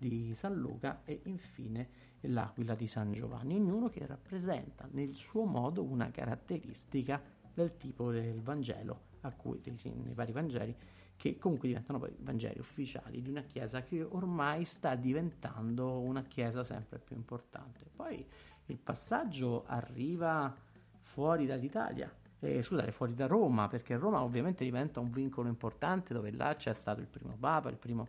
di 0.00 0.34
San 0.34 0.54
Luca 0.54 1.02
e 1.04 1.20
infine 1.24 1.88
l'aquila 2.20 2.74
di 2.74 2.86
San 2.86 3.12
Giovanni, 3.12 3.56
ognuno 3.56 3.88
che 3.88 4.06
rappresenta 4.06 4.88
nel 4.92 5.14
suo 5.14 5.44
modo 5.44 5.82
una 5.84 6.10
caratteristica 6.10 7.22
del 7.52 7.76
tipo 7.76 8.10
del 8.10 8.40
Vangelo, 8.40 9.08
a 9.20 9.32
cui 9.32 9.60
nei 9.64 10.14
vari 10.14 10.32
Vangeli, 10.32 10.74
che 11.16 11.36
comunque 11.36 11.68
diventano 11.68 11.98
poi 11.98 12.14
Vangeli 12.18 12.58
ufficiali 12.58 13.20
di 13.20 13.28
una 13.28 13.42
chiesa 13.42 13.82
che 13.82 14.02
ormai 14.02 14.64
sta 14.64 14.94
diventando 14.94 16.00
una 16.00 16.22
chiesa 16.22 16.64
sempre 16.64 16.98
più 16.98 17.14
importante. 17.14 17.84
Poi 17.94 18.26
il 18.66 18.78
passaggio 18.78 19.64
arriva 19.66 20.54
fuori 20.98 21.44
dall'Italia, 21.44 22.10
eh, 22.38 22.62
scusate, 22.62 22.90
fuori 22.90 23.14
da 23.14 23.26
Roma, 23.26 23.68
perché 23.68 23.96
Roma 23.96 24.22
ovviamente 24.22 24.64
diventa 24.64 25.00
un 25.00 25.10
vincolo 25.10 25.48
importante 25.48 26.14
dove 26.14 26.30
là 26.30 26.54
c'è 26.56 26.72
stato 26.72 27.00
il 27.00 27.06
primo 27.06 27.36
Papa, 27.38 27.68
il 27.68 27.76
primo 27.76 28.08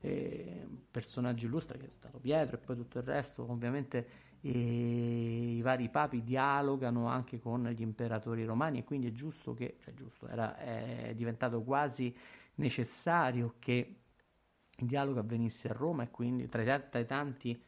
eh, 0.00 0.66
personaggio 0.90 1.46
illustre 1.46 1.78
che 1.78 1.86
è 1.86 1.90
stato 1.90 2.18
Pietro 2.18 2.56
e 2.56 2.58
poi 2.58 2.76
tutto 2.76 2.98
il 2.98 3.04
resto, 3.04 3.50
ovviamente 3.50 4.26
i 4.42 5.60
vari 5.62 5.88
papi 5.88 6.22
dialogano 6.22 7.08
anche 7.08 7.40
con 7.40 7.66
gli 7.68 7.82
imperatori 7.82 8.44
romani 8.44 8.78
e 8.78 8.84
quindi 8.84 9.08
è 9.08 9.12
giusto 9.12 9.52
che, 9.52 9.78
cioè 9.82 9.94
giusto, 9.94 10.28
era, 10.28 10.56
è 10.56 11.12
diventato 11.16 11.62
quasi 11.62 12.14
necessario 12.56 13.54
che 13.58 13.96
il 14.76 14.86
dialogo 14.86 15.18
avvenisse 15.18 15.68
a 15.68 15.72
Roma 15.72 16.04
e 16.04 16.10
quindi 16.10 16.48
tra 16.48 16.62
tra 16.78 17.00
i 17.00 17.04
tanti 17.04 17.60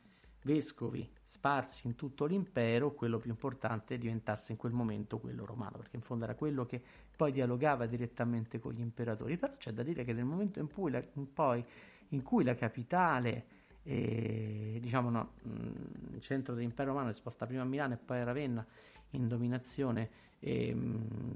vescovi 0.42 1.08
sparsi 1.22 1.86
in 1.86 1.94
tutto 1.96 2.24
l'impero, 2.24 2.94
quello 2.94 3.18
più 3.18 3.30
importante 3.30 3.98
diventasse 3.98 4.52
in 4.52 4.58
quel 4.58 4.72
momento 4.72 5.18
quello 5.18 5.44
romano, 5.44 5.76
perché 5.78 5.96
in 5.96 6.02
fondo 6.02 6.24
era 6.24 6.34
quello 6.34 6.64
che 6.66 6.82
poi 7.14 7.32
dialogava 7.32 7.86
direttamente 7.86 8.58
con 8.58 8.72
gli 8.72 8.80
imperatori. 8.80 9.36
Però 9.36 9.54
c'è 9.56 9.72
da 9.72 9.82
dire 9.82 10.04
che 10.04 10.12
nel 10.12 10.24
momento 10.24 10.60
in 10.60 10.68
cui 10.72 10.90
la, 10.90 11.02
in 11.14 11.32
poi 11.32 11.64
in 12.10 12.22
cui 12.22 12.44
la 12.44 12.54
capitale, 12.54 13.44
eh, 13.82 14.78
diciamo 14.80 15.10
no, 15.10 15.32
mm, 15.46 16.14
il 16.14 16.20
centro 16.20 16.54
dell'impero 16.54 16.90
romano 16.90 17.10
è 17.10 17.12
sposta 17.12 17.46
prima 17.46 17.62
a 17.62 17.66
Milano 17.66 17.94
e 17.94 17.96
poi 17.98 18.20
a 18.20 18.24
Ravenna 18.24 18.66
in 19.10 19.28
dominazione 19.28 20.10
eh, 20.40 20.74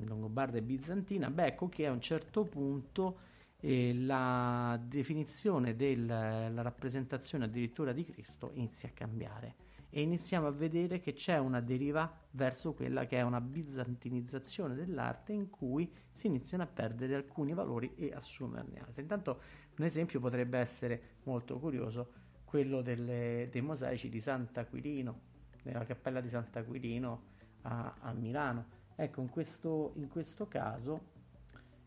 longobarda 0.05 0.59
e 0.59 0.63
bizantina, 0.63 1.31
beh 1.31 1.47
ecco 1.47 1.69
che 1.69 1.87
a 1.87 1.93
un 1.93 2.01
certo 2.01 2.45
punto 2.45 3.19
eh, 3.61 3.95
la 3.95 4.81
definizione 4.83 5.75
della 5.75 6.63
rappresentazione 6.63 7.45
addirittura 7.45 7.93
di 7.93 8.05
Cristo 8.05 8.51
inizia 8.55 8.89
a 8.89 8.93
cambiare 8.93 9.55
e 9.97 10.03
iniziamo 10.03 10.49
a 10.49 10.51
vedere 10.51 10.99
che 10.99 11.13
c'è 11.13 11.39
una 11.39 11.61
deriva 11.61 12.13
verso 12.33 12.75
quella 12.75 13.07
che 13.07 13.19
è 13.19 13.23
una 13.23 13.41
bizantinizzazione 13.41 14.75
dell'arte 14.75 15.33
in 15.33 15.49
cui 15.51 15.89
si 16.11 16.27
iniziano 16.27 16.65
a 16.65 16.67
perdere 16.67 17.15
alcuni 17.15 17.55
valori 17.55 17.95
e 17.95 18.13
assumerne 18.13 18.81
altri. 18.81 19.03
Intanto 19.03 19.41
un 19.77 19.85
esempio 19.85 20.19
potrebbe 20.19 20.59
essere 20.59 21.19
molto 21.23 21.61
curioso 21.61 22.11
quello 22.43 22.83
delle, 22.83 23.49
dei 23.53 23.61
mosaici 23.61 24.09
di 24.09 24.21
Sant'Aquilino, 24.21 25.21
nella 25.63 25.85
cappella 25.85 26.21
di 26.21 26.29
Sant'Aquilino 26.29 27.23
a, 27.63 27.95
a 28.01 28.13
Milano. 28.15 28.67
Ecco, 28.97 29.21
in 29.21 29.29
questo, 29.29 29.93
in 29.95 30.09
questo 30.09 30.49
caso 30.49 31.13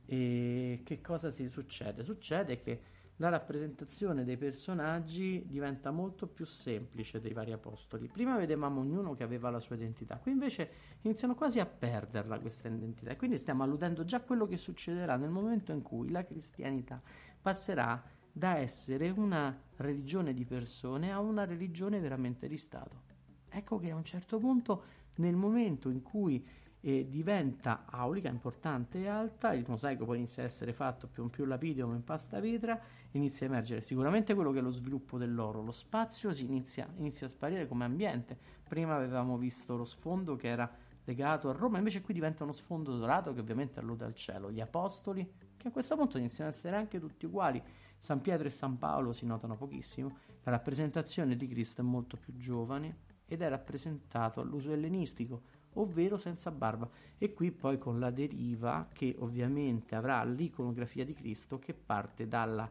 eh, 0.06 0.80
che 0.86 1.02
cosa 1.02 1.30
si 1.30 1.50
succede? 1.50 2.04
Succede 2.04 2.62
che 2.62 2.82
la 3.18 3.30
rappresentazione 3.30 4.24
dei 4.24 4.38
personaggi 4.38 5.44
diventa 5.48 5.92
molto 5.92 6.28
più 6.28 6.46
semplice 6.46 7.20
dei 7.20 7.34
vari 7.34 7.52
apostoli. 7.52 8.08
Prima 8.08 8.38
vedevamo 8.38 8.82
ognuno 8.82 9.14
che 9.16 9.24
aveva 9.24 9.50
la 9.50 9.60
sua 9.60 9.76
identità, 9.76 10.18
qui 10.18 10.32
invece 10.32 10.70
iniziano 11.02 11.36
quasi 11.36 11.60
a 11.60 11.66
perderla 11.66 12.40
questa 12.40 12.68
identità 12.68 13.12
e 13.12 13.16
quindi 13.16 13.38
stiamo 13.38 13.64
alludendo 13.64 14.06
già 14.06 14.18
a 14.18 14.22
quello 14.22 14.46
che 14.46 14.58
succederà 14.58 15.16
nel 15.16 15.30
momento 15.30 15.72
in 15.72 15.82
cui 15.82 16.10
la 16.10 16.24
cristianità 16.24 17.02
passerà 17.42 18.04
da 18.32 18.58
essere 18.58 19.10
una 19.10 19.60
religione 19.78 20.34
di 20.34 20.46
persone 20.46 21.12
a 21.12 21.20
una 21.20 21.44
religione 21.44 22.00
veramente 22.00 22.48
di 22.48 22.58
Stato. 22.58 23.02
Ecco 23.50 23.80
che 23.80 23.90
a 23.90 23.96
un 23.96 24.04
certo 24.04 24.38
punto, 24.38 24.84
nel 25.16 25.36
momento 25.36 25.90
in 25.90 26.04
cui 26.04 26.46
e 26.80 27.08
diventa 27.10 27.86
aulica, 27.86 28.30
importante 28.30 29.00
e 29.00 29.08
alta, 29.08 29.54
il 29.54 29.66
mosaico 29.68 30.06
poi 30.06 30.18
inizia 30.18 30.44
a 30.44 30.46
essere 30.46 30.74
fatto 30.74 31.08
più, 31.08 31.30
più 31.30 31.46
lapidio 31.46 31.86
come 31.86 31.98
in 31.98 32.04
pasta 32.04 32.40
vetra, 32.40 32.80
inizia 33.12 33.48
a 33.48 33.50
emergere 33.50 33.82
sicuramente 33.82 34.34
quello 34.34 34.52
che 34.52 34.60
è 34.60 34.62
lo 34.62 34.72
sviluppo 34.72 35.18
dell'oro, 35.18 35.64
lo 35.64 35.72
spazio 35.72 36.32
inizia, 36.38 36.88
inizia 36.98 37.28
a 37.28 37.30
sparire 37.30 37.68
come 37.68 37.86
ambiente, 37.86 38.38
prima 38.68 38.96
avevamo 38.96 39.38
visto 39.38 39.76
lo 39.76 39.86
sfondo 39.86 40.36
che 40.36 40.48
era 40.48 40.72
legato 41.06 41.50
a 41.50 41.54
Roma, 41.54 41.78
invece 41.78 42.02
qui 42.02 42.14
diventa 42.14 42.44
uno 42.44 42.52
sfondo 42.52 42.98
dorato 42.98 43.34
che 43.34 43.40
ovviamente 43.40 43.80
allude 43.80 44.06
al 44.06 44.14
cielo. 44.14 44.52
Gli 44.52 44.60
apostoli, 44.60 45.30
che 45.56 45.70
a 45.70 45.72
questo 45.72 45.96
punto 45.96 46.18
iniziano 46.18 46.50
ad 46.50 46.56
essere 46.56 46.76
anche 46.76 47.00
tutti 47.00 47.26
uguali, 47.26 47.62
San 47.98 48.22
Pietro 48.22 48.48
e 48.48 48.52
San 48.52 48.78
Paolo 48.78 49.14
si 49.14 49.26
notano 49.26 49.56
pochissimo, 49.56 50.18
la 50.44 50.52
rappresentazione 50.52 51.36
di 51.36 51.48
Cristo 51.48 51.82
è 51.82 51.84
molto 51.84 52.18
più 52.18 52.36
giovane 52.36 53.06
ed 53.26 53.42
è 53.42 53.50
rappresentato 53.50 54.40
all'uso 54.42 54.72
ellenistico, 54.72 55.42
ovvero 55.80 56.18
senza 56.18 56.52
barba, 56.52 56.90
e 57.18 57.34
qui 57.34 57.52
poi 57.52 57.78
con 57.78 58.00
la 58.00 58.12
deriva 58.12 58.88
che 58.92 59.16
ovviamente 59.20 59.96
avrà 59.96 60.24
l'iconografia 60.24 61.04
di 61.04 61.14
Cristo 61.14 61.60
che 61.60 61.74
parte 61.74 62.28
dalla 62.28 62.70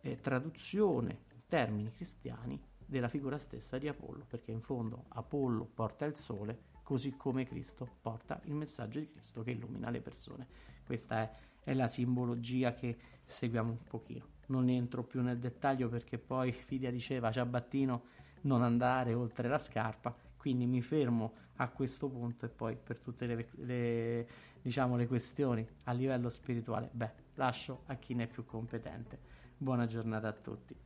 eh, 0.00 0.20
traduzione 0.20 1.18
in 1.32 1.40
termini 1.46 1.90
cristiani 1.90 2.60
della 2.86 3.08
figura 3.08 3.38
stessa 3.38 3.78
di 3.78 3.88
Apollo, 3.88 4.24
perché 4.28 4.50
in 4.52 4.60
fondo 4.60 5.04
Apollo 5.08 5.70
porta 5.74 6.04
il 6.04 6.16
sole, 6.16 6.72
così 6.82 7.16
come 7.16 7.44
Cristo 7.46 7.88
porta 8.00 8.40
il 8.44 8.54
messaggio 8.54 8.98
di 9.00 9.08
Cristo 9.08 9.42
che 9.42 9.52
illumina 9.52 9.90
le 9.90 10.00
persone. 10.00 10.46
Questa 10.84 11.22
è, 11.22 11.30
è 11.64 11.74
la 11.74 11.88
simbologia 11.88 12.74
che 12.74 12.96
seguiamo 13.24 13.70
un 13.70 13.82
pochino. 13.84 14.32
Non 14.46 14.68
entro 14.68 15.02
più 15.02 15.22
nel 15.22 15.38
dettaglio 15.38 15.88
perché 15.88 16.18
poi 16.18 16.52
Fidia 16.52 16.90
diceva 16.90 17.32
Ciabattino 17.32 18.02
non 18.42 18.62
andare 18.62 19.14
oltre 19.14 19.48
la 19.48 19.56
scarpa, 19.56 20.14
quindi 20.36 20.66
mi 20.66 20.82
fermo 20.82 21.32
a 21.56 21.68
questo 21.68 22.08
punto 22.08 22.46
e 22.46 22.48
poi 22.48 22.76
per 22.76 22.98
tutte 22.98 23.26
le, 23.26 23.48
le, 23.56 24.28
diciamo, 24.60 24.96
le 24.96 25.06
questioni 25.06 25.66
a 25.84 25.92
livello 25.92 26.28
spirituale, 26.28 26.88
beh, 26.92 27.12
lascio 27.34 27.82
a 27.86 27.94
chi 27.96 28.14
ne 28.14 28.24
è 28.24 28.26
più 28.26 28.44
competente. 28.44 29.18
Buona 29.56 29.86
giornata 29.86 30.28
a 30.28 30.32
tutti. 30.32 30.76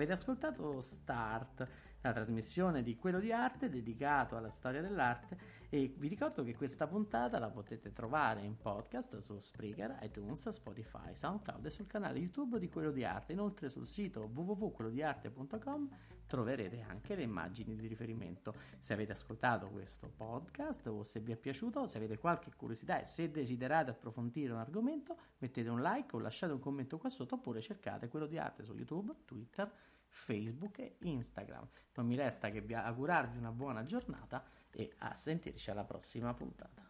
Avete 0.00 0.12
ascoltato 0.12 0.80
Start, 0.80 1.68
la 2.02 2.12
trasmissione 2.12 2.82
di 2.82 2.96
Quello 2.96 3.20
di 3.20 3.30
Arte 3.30 3.68
dedicato 3.68 4.36
alla 4.36 4.48
storia 4.48 4.80
dell'arte 4.80 5.58
e 5.68 5.94
vi 5.98 6.08
ricordo 6.08 6.42
che 6.42 6.56
questa 6.56 6.86
puntata 6.86 7.38
la 7.38 7.50
potete 7.50 7.92
trovare 7.92 8.40
in 8.40 8.56
podcast 8.56 9.18
su 9.18 9.38
Spreaker, 9.38 9.98
iTunes, 10.02 10.48
Spotify, 10.48 11.14
SoundCloud 11.14 11.64
e 11.64 11.70
sul 11.70 11.86
canale 11.86 12.18
YouTube 12.18 12.58
di 12.58 12.68
Quello 12.68 12.90
di 12.90 13.04
Arte. 13.04 13.32
Inoltre 13.32 13.68
sul 13.68 13.86
sito 13.86 14.22
www.quellodiarte.com 14.32 15.88
troverete 16.26 16.80
anche 16.80 17.14
le 17.14 17.22
immagini 17.22 17.76
di 17.76 17.86
riferimento. 17.86 18.54
Se 18.78 18.94
avete 18.94 19.12
ascoltato 19.12 19.68
questo 19.68 20.08
podcast 20.08 20.86
o 20.86 21.02
se 21.02 21.20
vi 21.20 21.32
è 21.32 21.36
piaciuto, 21.36 21.86
se 21.86 21.98
avete 21.98 22.18
qualche 22.18 22.50
curiosità 22.56 22.98
e 22.98 23.04
se 23.04 23.30
desiderate 23.30 23.90
approfondire 23.90 24.52
un 24.52 24.58
argomento, 24.58 25.16
mettete 25.38 25.68
un 25.68 25.82
like 25.82 26.16
o 26.16 26.18
lasciate 26.18 26.52
un 26.52 26.60
commento 26.60 26.98
qua 26.98 27.10
sotto 27.10 27.34
oppure 27.36 27.60
cercate 27.60 28.08
quello 28.08 28.26
di 28.26 28.38
arte 28.38 28.64
su 28.64 28.74
YouTube, 28.74 29.14
Twitter, 29.24 29.70
Facebook 30.10 30.78
e 30.78 30.96
Instagram. 31.00 31.66
Non 31.94 32.06
mi 32.06 32.16
resta 32.16 32.50
che 32.50 32.64
augurarvi 32.74 33.38
una 33.38 33.52
buona 33.52 33.84
giornata 33.84 34.44
e 34.72 34.92
a 34.98 35.14
sentirci 35.14 35.70
alla 35.70 35.84
prossima 35.84 36.34
puntata. 36.34 36.89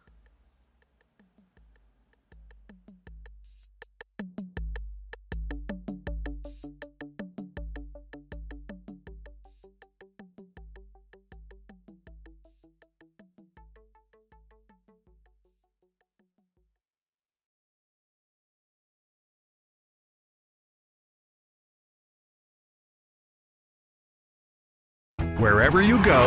You 25.91 26.01
go, 26.05 26.25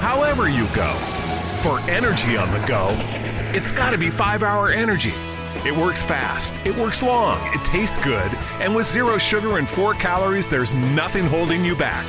however 0.00 0.50
you 0.50 0.66
go. 0.76 0.92
For 1.62 1.80
energy 1.90 2.36
on 2.36 2.50
the 2.52 2.62
go, 2.66 2.90
it's 3.56 3.72
got 3.72 3.92
to 3.92 3.98
be 3.98 4.10
5 4.10 4.42
Hour 4.42 4.72
Energy. 4.72 5.14
It 5.64 5.74
works 5.74 6.02
fast, 6.02 6.56
it 6.66 6.76
works 6.76 7.02
long, 7.02 7.40
it 7.54 7.64
tastes 7.64 7.96
good, 7.96 8.30
and 8.60 8.76
with 8.76 8.84
zero 8.84 9.16
sugar 9.16 9.56
and 9.56 9.66
4 9.66 9.94
calories, 9.94 10.48
there's 10.48 10.74
nothing 10.74 11.24
holding 11.24 11.64
you 11.64 11.74
back. 11.74 12.04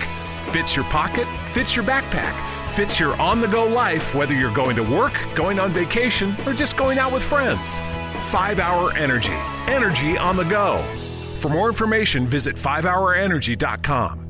Fits 0.51 0.75
your 0.75 0.83
pocket, 0.85 1.25
fits 1.53 1.77
your 1.77 1.85
backpack, 1.85 2.35
fits 2.67 2.99
your 2.99 3.15
on 3.21 3.39
the 3.39 3.47
go 3.47 3.63
life, 3.63 4.13
whether 4.13 4.33
you're 4.33 4.53
going 4.53 4.75
to 4.75 4.83
work, 4.83 5.17
going 5.33 5.59
on 5.59 5.71
vacation, 5.71 6.35
or 6.45 6.51
just 6.51 6.75
going 6.75 6.99
out 6.99 7.13
with 7.13 7.23
friends. 7.23 7.79
5 8.29 8.59
Hour 8.59 8.91
Energy. 8.97 9.37
Energy 9.67 10.17
on 10.17 10.35
the 10.35 10.43
go. 10.43 10.79
For 11.39 11.47
more 11.47 11.69
information, 11.69 12.27
visit 12.27 12.57
5hourenergy.com. 12.57 14.24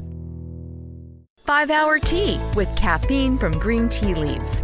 5 1.46 1.70
Hour 1.70 2.00
Tea 2.00 2.40
with 2.56 2.76
caffeine 2.76 3.38
from 3.38 3.60
green 3.60 3.88
tea 3.88 4.16
leaves. 4.16 4.64